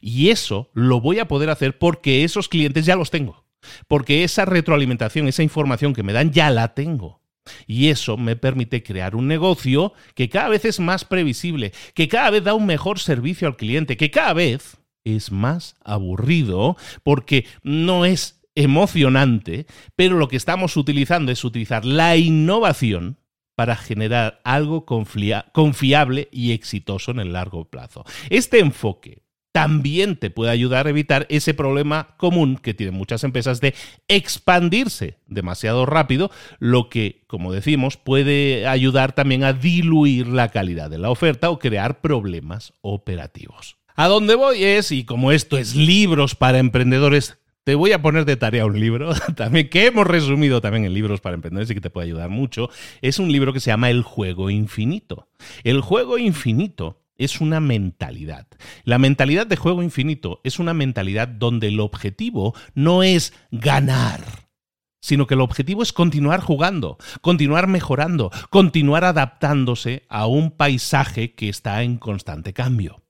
Y 0.02 0.30
eso 0.30 0.70
lo 0.74 1.02
voy 1.02 1.20
a 1.20 1.28
poder 1.28 1.50
hacer 1.50 1.78
porque 1.78 2.24
esos 2.24 2.50
clientes 2.50 2.86
ya 2.86 2.96
los 2.96 3.12
tengo. 3.12 3.46
Porque 3.88 4.24
esa 4.24 4.46
retroalimentación, 4.46 5.28
esa 5.28 5.44
información 5.44 5.94
que 5.94 6.04
me 6.04 6.14
dan, 6.14 6.32
ya 6.32 6.50
la 6.50 6.74
tengo. 6.74 7.22
Y 7.68 7.90
eso 7.90 8.18
me 8.18 8.36
permite 8.36 8.84
crear 8.84 9.16
un 9.16 9.28
negocio 9.28 9.94
que 10.16 10.30
cada 10.30 10.50
vez 10.50 10.66
es 10.66 10.80
más 10.80 11.06
previsible, 11.06 11.74
que 11.94 12.08
cada 12.08 12.32
vez 12.32 12.44
da 12.44 12.54
un 12.54 12.66
mejor 12.66 13.00
servicio 13.00 13.48
al 13.48 13.58
cliente, 13.58 13.98
que 13.98 14.12
cada 14.12 14.34
vez 14.34 14.78
es 15.04 15.32
más 15.32 15.76
aburrido 15.84 16.76
porque 17.04 17.46
no 17.62 18.06
es 18.06 18.42
emocionante, 18.56 19.68
pero 19.96 20.18
lo 20.18 20.28
que 20.28 20.38
estamos 20.38 20.78
utilizando 20.78 21.32
es 21.32 21.44
utilizar 21.44 21.86
la 21.86 22.18
innovación 22.18 23.20
para 23.56 23.76
generar 23.76 24.42
algo 24.44 24.86
confiable 24.86 26.30
y 26.32 26.52
exitoso 26.52 27.12
en 27.12 27.20
el 27.20 27.34
largo 27.34 27.66
plazo. 27.66 28.04
Este 28.30 28.60
enfoque 28.60 29.24
también 29.56 30.18
te 30.18 30.30
puede 30.30 30.52
ayudar 30.52 30.86
a 30.86 30.90
evitar 30.90 31.28
ese 31.30 31.54
problema 31.54 32.10
común 32.18 32.58
que 32.58 32.74
tienen 32.74 32.94
muchas 32.94 33.24
empresas 33.24 33.62
de 33.62 33.74
expandirse 34.10 35.20
demasiado 35.28 35.86
rápido, 35.86 36.30
lo 36.60 36.90
que, 36.90 37.24
como 37.28 37.54
decimos, 37.54 37.96
puede 37.96 38.68
ayudar 38.68 39.16
también 39.16 39.46
a 39.46 39.54
diluir 39.54 40.28
la 40.28 40.50
calidad 40.50 40.90
de 40.90 40.98
la 40.98 41.10
oferta 41.10 41.50
o 41.50 41.58
crear 41.58 42.02
problemas 42.02 42.74
operativos. 42.82 43.78
A 43.96 44.10
dónde 44.10 44.36
voy 44.36 44.62
es, 44.62 44.92
y 44.92 45.06
como 45.06 45.32
esto 45.32 45.58
es 45.58 45.74
libros 45.74 46.36
para 46.36 46.60
emprendedores, 46.60 47.38
te 47.64 47.76
voy 47.76 47.94
a 47.94 48.02
poner 48.02 48.26
de 48.26 48.36
tarea 48.36 48.66
un 48.66 48.78
libro 48.78 49.14
también 49.38 49.70
que 49.70 49.86
hemos 49.86 50.06
resumido 50.06 50.60
también 50.60 50.84
en 50.84 50.94
libros 50.94 51.22
para 51.22 51.36
emprendedores 51.36 51.72
y 51.72 51.76
que 51.76 51.82
te 51.82 51.90
puede 51.90 52.08
ayudar 52.08 52.28
mucho. 52.28 52.70
Es 53.02 53.20
un 53.20 53.32
libro 53.32 53.54
que 53.54 53.62
se 53.62 53.72
llama 53.72 53.90
El 53.90 54.04
juego 54.04 54.50
infinito. 54.50 55.30
El 55.64 55.80
juego 55.80 56.18
infinito 56.18 57.05
es 57.18 57.42
una 57.42 57.60
mentalidad. 57.60 58.48
La 58.84 58.98
mentalidad 58.98 59.48
de 59.48 59.56
juego 59.56 59.84
infinito 59.84 60.42
es 60.44 60.60
una 60.60 60.74
mentalidad 60.74 61.28
donde 61.28 61.68
el 61.68 61.80
objetivo 61.80 62.54
no 62.74 63.04
es 63.04 63.34
ganar, 63.52 64.22
sino 65.02 65.28
que 65.28 65.36
el 65.36 65.42
objetivo 65.42 65.84
es 65.84 65.94
continuar 65.94 66.42
jugando, 66.42 66.98
continuar 67.22 67.68
mejorando, 67.68 68.32
continuar 68.50 69.04
adaptándose 69.04 70.04
a 70.10 70.28
un 70.28 70.52
paisaje 70.52 71.34
que 71.34 71.50
está 71.50 71.84
en 71.84 71.98
constante 71.98 72.54
cambio. 72.54 73.04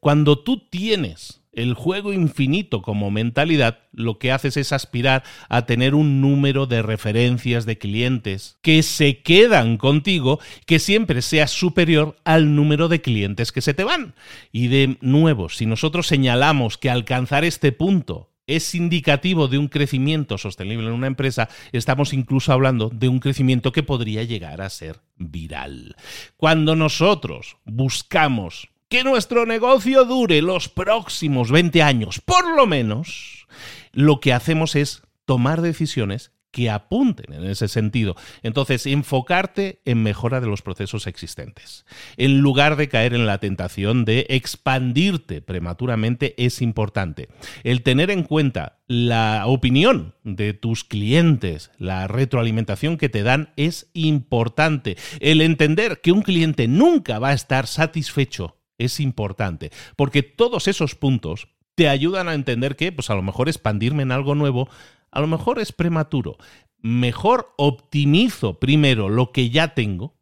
Cuando 0.00 0.42
tú 0.42 0.68
tienes 0.68 1.39
el 1.52 1.74
juego 1.74 2.12
infinito 2.12 2.82
como 2.82 3.10
mentalidad, 3.10 3.80
lo 3.92 4.18
que 4.18 4.32
haces 4.32 4.56
es 4.56 4.72
aspirar 4.72 5.24
a 5.48 5.66
tener 5.66 5.94
un 5.94 6.20
número 6.20 6.66
de 6.66 6.82
referencias 6.82 7.66
de 7.66 7.78
clientes 7.78 8.58
que 8.62 8.82
se 8.82 9.22
quedan 9.22 9.76
contigo, 9.76 10.40
que 10.66 10.78
siempre 10.78 11.22
sea 11.22 11.46
superior 11.46 12.16
al 12.24 12.54
número 12.54 12.88
de 12.88 13.00
clientes 13.00 13.52
que 13.52 13.62
se 13.62 13.74
te 13.74 13.84
van. 13.84 14.14
Y 14.52 14.68
de 14.68 14.96
nuevo, 15.00 15.48
si 15.48 15.66
nosotros 15.66 16.06
señalamos 16.06 16.78
que 16.78 16.90
alcanzar 16.90 17.44
este 17.44 17.72
punto 17.72 18.30
es 18.46 18.74
indicativo 18.74 19.46
de 19.46 19.58
un 19.58 19.68
crecimiento 19.68 20.36
sostenible 20.36 20.88
en 20.88 20.94
una 20.94 21.06
empresa, 21.06 21.48
estamos 21.72 22.12
incluso 22.12 22.52
hablando 22.52 22.88
de 22.88 23.08
un 23.08 23.20
crecimiento 23.20 23.70
que 23.70 23.84
podría 23.84 24.24
llegar 24.24 24.60
a 24.60 24.70
ser 24.70 25.00
viral. 25.16 25.94
Cuando 26.36 26.74
nosotros 26.74 27.58
buscamos 27.64 28.68
que 28.90 29.04
nuestro 29.04 29.46
negocio 29.46 30.04
dure 30.04 30.42
los 30.42 30.68
próximos 30.68 31.52
20 31.52 31.80
años, 31.80 32.20
por 32.20 32.56
lo 32.56 32.66
menos, 32.66 33.46
lo 33.92 34.18
que 34.18 34.32
hacemos 34.32 34.74
es 34.74 35.02
tomar 35.24 35.62
decisiones 35.62 36.32
que 36.50 36.70
apunten 36.70 37.32
en 37.32 37.44
ese 37.44 37.68
sentido. 37.68 38.16
Entonces, 38.42 38.86
enfocarte 38.86 39.80
en 39.84 40.02
mejora 40.02 40.40
de 40.40 40.48
los 40.48 40.62
procesos 40.62 41.06
existentes. 41.06 41.86
En 42.16 42.40
lugar 42.40 42.74
de 42.74 42.88
caer 42.88 43.14
en 43.14 43.26
la 43.26 43.38
tentación 43.38 44.04
de 44.04 44.26
expandirte 44.28 45.40
prematuramente 45.40 46.34
es 46.36 46.60
importante. 46.60 47.28
El 47.62 47.82
tener 47.82 48.10
en 48.10 48.24
cuenta 48.24 48.80
la 48.88 49.44
opinión 49.46 50.16
de 50.24 50.52
tus 50.52 50.82
clientes, 50.82 51.70
la 51.78 52.08
retroalimentación 52.08 52.96
que 52.96 53.08
te 53.08 53.22
dan 53.22 53.52
es 53.54 53.88
importante. 53.92 54.96
El 55.20 55.42
entender 55.42 56.00
que 56.00 56.10
un 56.10 56.22
cliente 56.22 56.66
nunca 56.66 57.20
va 57.20 57.28
a 57.28 57.34
estar 57.34 57.68
satisfecho 57.68 58.56
es 58.80 59.00
importante, 59.00 59.70
porque 59.96 60.22
todos 60.22 60.68
esos 60.68 60.94
puntos 60.94 61.48
te 61.74 61.88
ayudan 61.88 62.28
a 62.28 62.34
entender 62.34 62.76
que, 62.76 62.92
pues 62.92 63.10
a 63.10 63.14
lo 63.14 63.22
mejor 63.22 63.48
expandirme 63.48 64.02
en 64.02 64.12
algo 64.12 64.34
nuevo, 64.34 64.68
a 65.10 65.20
lo 65.20 65.26
mejor 65.26 65.58
es 65.58 65.72
prematuro. 65.72 66.36
Mejor 66.78 67.52
optimizo 67.56 68.58
primero 68.58 69.08
lo 69.08 69.32
que 69.32 69.50
ya 69.50 69.74
tengo 69.74 70.14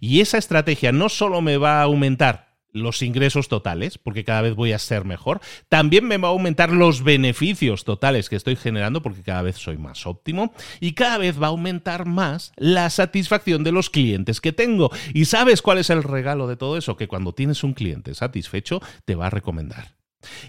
y 0.00 0.20
esa 0.20 0.38
estrategia 0.38 0.92
no 0.92 1.08
solo 1.08 1.40
me 1.40 1.56
va 1.56 1.80
a 1.80 1.84
aumentar 1.84 2.51
los 2.72 3.02
ingresos 3.02 3.48
totales, 3.48 3.98
porque 3.98 4.24
cada 4.24 4.42
vez 4.42 4.54
voy 4.54 4.72
a 4.72 4.78
ser 4.78 5.04
mejor. 5.04 5.40
También 5.68 6.06
me 6.06 6.16
va 6.16 6.28
a 6.28 6.32
aumentar 6.32 6.72
los 6.72 7.02
beneficios 7.02 7.84
totales 7.84 8.28
que 8.28 8.36
estoy 8.36 8.56
generando, 8.56 9.02
porque 9.02 9.22
cada 9.22 9.42
vez 9.42 9.56
soy 9.56 9.78
más 9.78 10.06
óptimo. 10.06 10.52
Y 10.80 10.92
cada 10.92 11.18
vez 11.18 11.40
va 11.40 11.46
a 11.46 11.50
aumentar 11.50 12.06
más 12.06 12.52
la 12.56 12.90
satisfacción 12.90 13.64
de 13.64 13.72
los 13.72 13.90
clientes 13.90 14.40
que 14.40 14.52
tengo. 14.52 14.90
¿Y 15.14 15.26
sabes 15.26 15.62
cuál 15.62 15.78
es 15.78 15.90
el 15.90 16.02
regalo 16.02 16.46
de 16.48 16.56
todo 16.56 16.76
eso? 16.76 16.96
Que 16.96 17.08
cuando 17.08 17.34
tienes 17.34 17.62
un 17.62 17.74
cliente 17.74 18.14
satisfecho, 18.14 18.80
te 19.04 19.14
va 19.14 19.26
a 19.26 19.30
recomendar. 19.30 19.94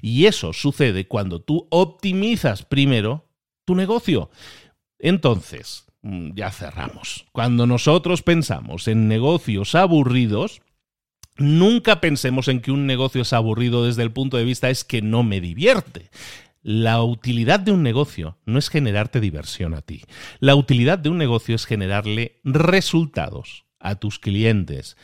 Y 0.01 0.25
eso 0.25 0.53
sucede 0.53 1.07
cuando 1.07 1.41
tú 1.41 1.67
optimizas 1.71 2.63
primero 2.63 3.25
tu 3.65 3.75
negocio. 3.75 4.29
Entonces, 4.99 5.85
mm, 6.01 6.31
ya 6.35 6.51
cerramos. 6.51 7.25
Cuando 7.31 7.65
nosotros 7.67 8.21
pensamos 8.21 8.87
en 8.87 9.07
negocios 9.07 9.75
aburridos, 9.75 10.61
Nunca 11.37 11.99
pensemos 11.99 12.47
en 12.47 12.61
que 12.61 12.71
un 12.71 12.85
negocio 12.85 13.23
es 13.23 13.33
aburrido 13.33 13.85
desde 13.85 14.03
el 14.03 14.11
punto 14.11 14.37
de 14.37 14.43
vista 14.43 14.69
es 14.69 14.83
que 14.83 15.01
no 15.01 15.23
me 15.23 15.41
divierte. 15.41 16.09
La 16.61 17.03
utilidad 17.03 17.59
de 17.59 17.71
un 17.71 17.83
negocio 17.83 18.37
no 18.45 18.59
es 18.59 18.69
generarte 18.69 19.19
diversión 19.19 19.73
a 19.73 19.81
ti. 19.81 20.03
La 20.39 20.55
utilidad 20.55 20.97
de 20.99 21.09
un 21.09 21.17
negocio 21.17 21.55
es 21.55 21.65
generarle 21.65 22.39
resultados 22.43 23.65
a 23.79 23.95
tus 23.95 24.19
clientes, 24.19 24.95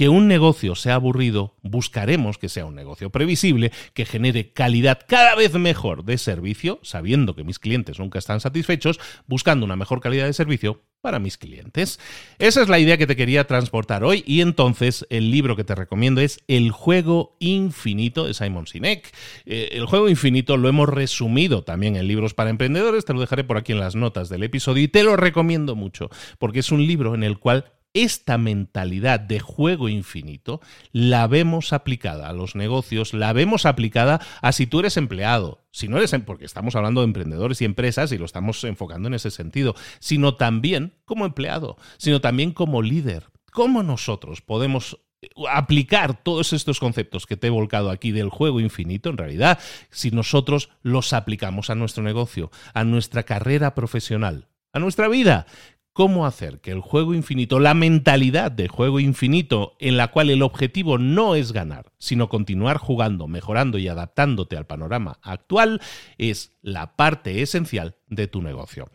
que 0.00 0.08
un 0.08 0.28
negocio 0.28 0.76
sea 0.76 0.94
aburrido, 0.94 1.58
buscaremos 1.60 2.38
que 2.38 2.48
sea 2.48 2.64
un 2.64 2.74
negocio 2.74 3.10
previsible, 3.10 3.70
que 3.92 4.06
genere 4.06 4.50
calidad 4.54 4.98
cada 5.06 5.34
vez 5.34 5.52
mejor 5.52 6.06
de 6.06 6.16
servicio, 6.16 6.80
sabiendo 6.82 7.36
que 7.36 7.44
mis 7.44 7.58
clientes 7.58 7.98
nunca 7.98 8.18
están 8.18 8.40
satisfechos, 8.40 8.98
buscando 9.26 9.66
una 9.66 9.76
mejor 9.76 10.00
calidad 10.00 10.24
de 10.24 10.32
servicio 10.32 10.80
para 11.02 11.18
mis 11.18 11.36
clientes. 11.36 12.00
Esa 12.38 12.62
es 12.62 12.70
la 12.70 12.78
idea 12.78 12.96
que 12.96 13.06
te 13.06 13.14
quería 13.14 13.46
transportar 13.46 14.02
hoy 14.02 14.24
y 14.26 14.40
entonces 14.40 15.06
el 15.10 15.30
libro 15.30 15.54
que 15.54 15.64
te 15.64 15.74
recomiendo 15.74 16.22
es 16.22 16.40
El 16.48 16.70
juego 16.70 17.36
infinito 17.38 18.24
de 18.24 18.32
Simon 18.32 18.66
Sinek. 18.66 19.14
Eh, 19.44 19.68
el 19.72 19.84
juego 19.84 20.08
infinito 20.08 20.56
lo 20.56 20.70
hemos 20.70 20.88
resumido 20.88 21.62
también 21.62 21.96
en 21.96 22.08
libros 22.08 22.32
para 22.32 22.48
emprendedores, 22.48 23.04
te 23.04 23.12
lo 23.12 23.20
dejaré 23.20 23.44
por 23.44 23.58
aquí 23.58 23.72
en 23.72 23.80
las 23.80 23.96
notas 23.96 24.30
del 24.30 24.44
episodio 24.44 24.82
y 24.82 24.88
te 24.88 25.02
lo 25.02 25.16
recomiendo 25.16 25.76
mucho 25.76 26.08
porque 26.38 26.60
es 26.60 26.72
un 26.72 26.86
libro 26.86 27.14
en 27.14 27.22
el 27.22 27.38
cual 27.38 27.72
esta 27.94 28.38
mentalidad 28.38 29.20
de 29.20 29.40
juego 29.40 29.88
infinito 29.88 30.60
la 30.92 31.26
vemos 31.26 31.72
aplicada 31.72 32.28
a 32.28 32.32
los 32.32 32.54
negocios, 32.54 33.14
la 33.14 33.32
vemos 33.32 33.66
aplicada 33.66 34.20
a 34.42 34.52
si 34.52 34.66
tú 34.66 34.80
eres 34.80 34.96
empleado, 34.96 35.64
si 35.72 35.88
no 35.88 35.98
eres, 35.98 36.12
em, 36.12 36.22
porque 36.22 36.44
estamos 36.44 36.76
hablando 36.76 37.00
de 37.00 37.06
emprendedores 37.06 37.60
y 37.60 37.64
empresas 37.64 38.12
y 38.12 38.18
lo 38.18 38.24
estamos 38.24 38.62
enfocando 38.64 39.08
en 39.08 39.14
ese 39.14 39.30
sentido, 39.30 39.74
sino 39.98 40.36
también 40.36 40.94
como 41.04 41.26
empleado, 41.26 41.76
sino 41.98 42.20
también 42.20 42.52
como 42.52 42.82
líder. 42.82 43.30
¿Cómo 43.52 43.82
nosotros 43.82 44.40
podemos 44.40 45.00
eh, 45.22 45.28
aplicar 45.50 46.22
todos 46.22 46.52
estos 46.52 46.78
conceptos 46.78 47.26
que 47.26 47.36
te 47.36 47.48
he 47.48 47.50
volcado 47.50 47.90
aquí 47.90 48.12
del 48.12 48.28
juego 48.28 48.60
infinito, 48.60 49.10
en 49.10 49.18
realidad, 49.18 49.58
si 49.90 50.12
nosotros 50.12 50.70
los 50.82 51.12
aplicamos 51.12 51.70
a 51.70 51.74
nuestro 51.74 52.04
negocio, 52.04 52.50
a 52.72 52.84
nuestra 52.84 53.24
carrera 53.24 53.74
profesional, 53.74 54.48
a 54.72 54.78
nuestra 54.78 55.08
vida? 55.08 55.46
Cómo 56.00 56.24
hacer 56.24 56.60
que 56.60 56.70
el 56.70 56.80
juego 56.80 57.12
infinito, 57.12 57.58
la 57.58 57.74
mentalidad 57.74 58.50
de 58.50 58.68
juego 58.68 59.00
infinito 59.00 59.76
en 59.80 59.98
la 59.98 60.08
cual 60.08 60.30
el 60.30 60.40
objetivo 60.40 60.96
no 60.96 61.34
es 61.34 61.52
ganar, 61.52 61.92
sino 61.98 62.30
continuar 62.30 62.78
jugando, 62.78 63.28
mejorando 63.28 63.76
y 63.76 63.86
adaptándote 63.86 64.56
al 64.56 64.64
panorama 64.64 65.18
actual, 65.20 65.82
es 66.16 66.56
la 66.62 66.96
parte 66.96 67.42
esencial 67.42 67.96
de 68.06 68.28
tu 68.28 68.40
negocio. 68.40 68.88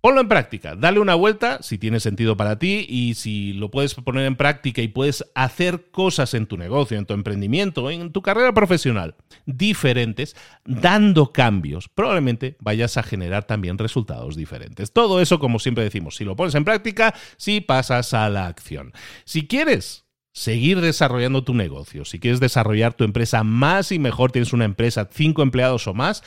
Ponlo 0.00 0.20
en 0.20 0.28
práctica, 0.28 0.76
dale 0.76 1.00
una 1.00 1.16
vuelta 1.16 1.60
si 1.60 1.76
tiene 1.76 1.98
sentido 1.98 2.36
para 2.36 2.58
ti 2.58 2.86
y 2.88 3.14
si 3.14 3.52
lo 3.52 3.70
puedes 3.70 3.94
poner 3.94 4.26
en 4.26 4.36
práctica 4.36 4.80
y 4.80 4.86
puedes 4.86 5.24
hacer 5.34 5.90
cosas 5.90 6.34
en 6.34 6.46
tu 6.46 6.56
negocio, 6.56 6.96
en 6.96 7.04
tu 7.04 7.14
emprendimiento, 7.14 7.90
en 7.90 8.12
tu 8.12 8.22
carrera 8.22 8.54
profesional 8.54 9.16
diferentes, 9.44 10.36
dando 10.64 11.32
cambios, 11.32 11.88
probablemente 11.88 12.56
vayas 12.60 12.96
a 12.96 13.02
generar 13.02 13.44
también 13.44 13.76
resultados 13.76 14.36
diferentes. 14.36 14.92
Todo 14.92 15.20
eso, 15.20 15.40
como 15.40 15.58
siempre 15.58 15.82
decimos, 15.82 16.14
si 16.14 16.24
lo 16.24 16.36
pones 16.36 16.54
en 16.54 16.64
práctica, 16.64 17.14
si 17.36 17.60
pasas 17.60 18.14
a 18.14 18.28
la 18.28 18.46
acción. 18.46 18.92
Si 19.24 19.48
quieres 19.48 20.06
seguir 20.32 20.80
desarrollando 20.80 21.42
tu 21.42 21.54
negocio, 21.54 22.04
si 22.04 22.20
quieres 22.20 22.38
desarrollar 22.38 22.94
tu 22.94 23.02
empresa 23.02 23.42
más 23.42 23.90
y 23.90 23.98
mejor, 23.98 24.30
tienes 24.30 24.52
una 24.52 24.64
empresa, 24.64 25.08
cinco 25.10 25.42
empleados 25.42 25.88
o 25.88 25.94
más, 25.94 26.22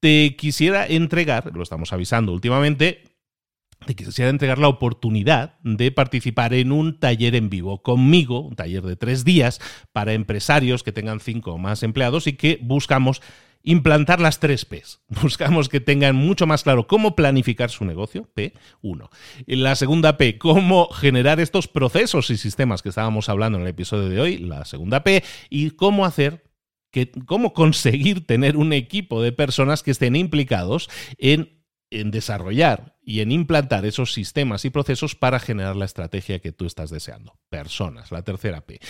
te 0.00 0.36
quisiera 0.36 0.86
entregar, 0.86 1.50
lo 1.54 1.62
estamos 1.62 1.94
avisando 1.94 2.32
últimamente, 2.32 3.13
te 3.84 3.94
quisiera 3.94 4.30
entregar 4.30 4.58
la 4.58 4.68
oportunidad 4.68 5.58
de 5.62 5.92
participar 5.92 6.54
en 6.54 6.72
un 6.72 6.98
taller 6.98 7.34
en 7.34 7.50
vivo 7.50 7.82
conmigo, 7.82 8.40
un 8.40 8.56
taller 8.56 8.82
de 8.82 8.96
tres 8.96 9.24
días 9.24 9.60
para 9.92 10.12
empresarios 10.12 10.82
que 10.82 10.92
tengan 10.92 11.20
cinco 11.20 11.52
o 11.52 11.58
más 11.58 11.82
empleados 11.82 12.26
y 12.26 12.34
que 12.34 12.58
buscamos 12.62 13.22
implantar 13.62 14.20
las 14.20 14.40
tres 14.40 14.64
P's. 14.64 15.00
Buscamos 15.22 15.68
que 15.68 15.80
tengan 15.80 16.16
mucho 16.16 16.46
más 16.46 16.62
claro 16.62 16.86
cómo 16.86 17.16
planificar 17.16 17.70
su 17.70 17.84
negocio, 17.84 18.28
P1. 18.36 19.08
La 19.46 19.74
segunda 19.74 20.18
P, 20.18 20.36
cómo 20.36 20.88
generar 20.90 21.40
estos 21.40 21.66
procesos 21.66 22.28
y 22.30 22.36
sistemas 22.36 22.82
que 22.82 22.90
estábamos 22.90 23.28
hablando 23.28 23.56
en 23.58 23.62
el 23.62 23.70
episodio 23.70 24.08
de 24.08 24.20
hoy, 24.20 24.38
la 24.38 24.66
segunda 24.66 25.02
P, 25.02 25.24
y 25.48 25.70
cómo 25.70 26.04
hacer 26.04 26.44
que, 26.90 27.10
cómo 27.26 27.54
conseguir 27.54 28.26
tener 28.26 28.56
un 28.58 28.74
equipo 28.74 29.22
de 29.22 29.32
personas 29.32 29.82
que 29.82 29.92
estén 29.92 30.14
implicados 30.14 30.90
en 31.16 31.54
en 31.94 32.10
desarrollar 32.10 32.93
y 33.04 33.20
en 33.20 33.32
implantar 33.32 33.84
esos 33.84 34.12
sistemas 34.12 34.64
y 34.64 34.70
procesos 34.70 35.14
para 35.14 35.38
generar 35.38 35.76
la 35.76 35.84
estrategia 35.84 36.38
que 36.38 36.52
tú 36.52 36.66
estás 36.66 36.90
deseando. 36.90 37.36
Personas, 37.50 38.10
la 38.12 38.22
tercera 38.22 38.62
P. 38.62 38.80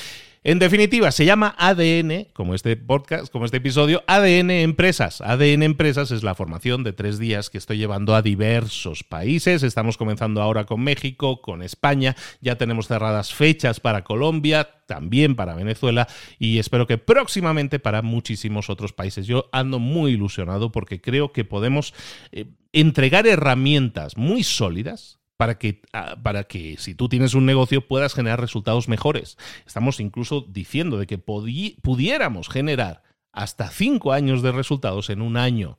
En 0.47 0.59
definitiva, 0.59 1.11
se 1.11 1.25
llama 1.25 1.55
ADN, 1.59 2.27
como 2.35 2.55
este 2.55 2.77
podcast, 2.77 3.33
como 3.33 3.47
este 3.47 3.57
episodio, 3.57 4.05
ADN 4.07 4.51
Empresas. 4.51 5.23
ADN 5.23 5.63
Empresas 5.63 6.11
es 6.11 6.23
la 6.23 6.35
formación 6.35 6.85
de 6.85 6.93
tres 6.93 7.19
días 7.19 7.49
que 7.49 7.57
estoy 7.57 7.79
llevando 7.79 8.15
a 8.15 8.21
diversos 8.21 9.05
países. 9.05 9.63
Estamos 9.63 9.97
comenzando 9.97 10.43
ahora 10.43 10.65
con 10.65 10.83
México, 10.83 11.41
con 11.41 11.63
España, 11.63 12.15
ya 12.43 12.57
tenemos 12.57 12.89
cerradas 12.89 13.33
fechas 13.33 13.81
para 13.81 14.05
Colombia, 14.05 14.69
también 14.87 15.35
para 15.35 15.55
Venezuela 15.55 16.09
y 16.39 16.59
espero 16.59 16.87
que 16.87 16.99
próximamente 16.99 17.79
para 17.79 18.03
muchísimos 18.03 18.69
otros 18.69 18.93
países. 18.93 19.27
Yo 19.27 19.49
ando 19.51 19.79
muy 19.79 20.13
ilusionado 20.13 20.73
porque 20.73 21.01
creo 21.01 21.33
que 21.33 21.45
podemos 21.45 21.95
eh, 22.33 22.47
entregar 22.75 23.27
herramientas 23.27 24.04
muy 24.17 24.43
sólidas 24.43 25.21
para 25.37 25.59
que, 25.59 25.83
ah, 25.93 26.17
para 26.23 26.45
que 26.45 26.77
si 26.79 26.95
tú 26.95 27.09
tienes 27.09 27.35
un 27.35 27.47
negocio 27.47 27.87
puedas 27.87 28.15
generar 28.15 28.41
resultados 28.41 28.89
mejores. 28.89 29.37
Estamos 29.67 30.01
incluso 30.01 30.43
diciendo 30.43 30.99
de 30.99 31.07
que 31.07 31.19
pudiéramos 31.19 32.49
generar 32.49 33.03
hasta 33.33 33.69
cinco 33.69 34.13
años 34.13 34.43
de 34.43 34.53
resultados 34.53 35.11
en 35.11 35.21
un 35.21 35.37
año. 35.37 35.79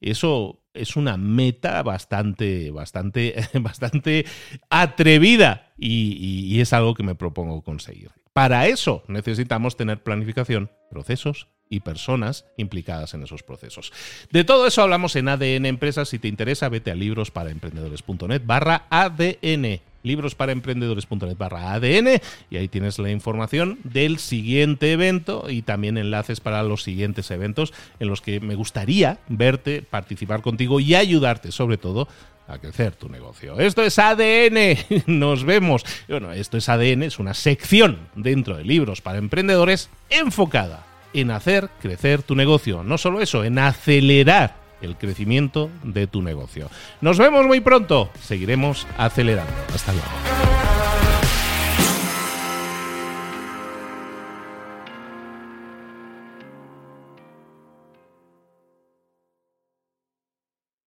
Eso 0.00 0.62
es 0.74 0.96
una 0.96 1.16
meta 1.16 1.82
bastante, 1.82 2.70
bastante, 2.70 3.34
bastante 3.60 4.26
atrevida 4.70 5.72
y, 5.78 6.46
y 6.54 6.60
es 6.60 6.72
algo 6.72 6.94
que 6.94 7.02
me 7.02 7.14
propongo 7.14 7.62
conseguir. 7.62 8.10
Para 8.32 8.66
eso 8.66 9.02
necesitamos 9.08 9.76
tener 9.76 10.02
planificación, 10.02 10.70
procesos 10.90 11.48
y 11.68 11.80
personas 11.80 12.44
implicadas 12.56 13.14
en 13.14 13.22
esos 13.22 13.42
procesos. 13.42 13.92
De 14.30 14.44
todo 14.44 14.66
eso 14.66 14.82
hablamos 14.82 15.16
en 15.16 15.28
ADN 15.28 15.66
Empresas. 15.66 16.08
Si 16.08 16.18
te 16.18 16.28
interesa, 16.28 16.68
vete 16.68 16.90
a 16.90 16.94
librosparaemprendedores.net 16.94 18.42
barra 18.44 18.86
ADN 18.90 19.80
librosparaemprendedores.net 20.06 21.36
barra 21.36 21.72
ADN 21.74 22.20
y 22.48 22.56
ahí 22.56 22.68
tienes 22.68 22.98
la 22.98 23.10
información 23.10 23.78
del 23.82 24.18
siguiente 24.18 24.92
evento 24.92 25.46
y 25.50 25.62
también 25.62 25.98
enlaces 25.98 26.40
para 26.40 26.62
los 26.62 26.84
siguientes 26.84 27.30
eventos 27.30 27.74
en 27.98 28.08
los 28.08 28.20
que 28.20 28.40
me 28.40 28.54
gustaría 28.54 29.18
verte, 29.28 29.82
participar 29.82 30.42
contigo 30.42 30.78
y 30.80 30.94
ayudarte 30.94 31.50
sobre 31.50 31.76
todo 31.76 32.08
a 32.48 32.58
crecer 32.58 32.94
tu 32.94 33.08
negocio. 33.08 33.58
Esto 33.58 33.82
es 33.82 33.98
ADN, 33.98 35.02
nos 35.06 35.42
vemos. 35.42 35.84
Bueno, 36.08 36.32
esto 36.32 36.56
es 36.56 36.68
ADN, 36.68 37.02
es 37.02 37.18
una 37.18 37.34
sección 37.34 37.98
dentro 38.14 38.56
de 38.56 38.64
libros 38.64 39.00
para 39.00 39.18
emprendedores 39.18 39.90
enfocada 40.08 40.86
en 41.20 41.30
hacer 41.30 41.70
crecer 41.80 42.22
tu 42.22 42.34
negocio. 42.34 42.82
No 42.82 42.98
solo 42.98 43.20
eso, 43.20 43.44
en 43.44 43.58
acelerar 43.58 44.56
el 44.80 44.96
crecimiento 44.96 45.70
de 45.82 46.06
tu 46.06 46.22
negocio. 46.22 46.68
Nos 47.00 47.18
vemos 47.18 47.46
muy 47.46 47.60
pronto. 47.60 48.10
Seguiremos 48.20 48.86
acelerando. 48.96 49.52
Hasta 49.74 49.92
luego. 49.92 50.75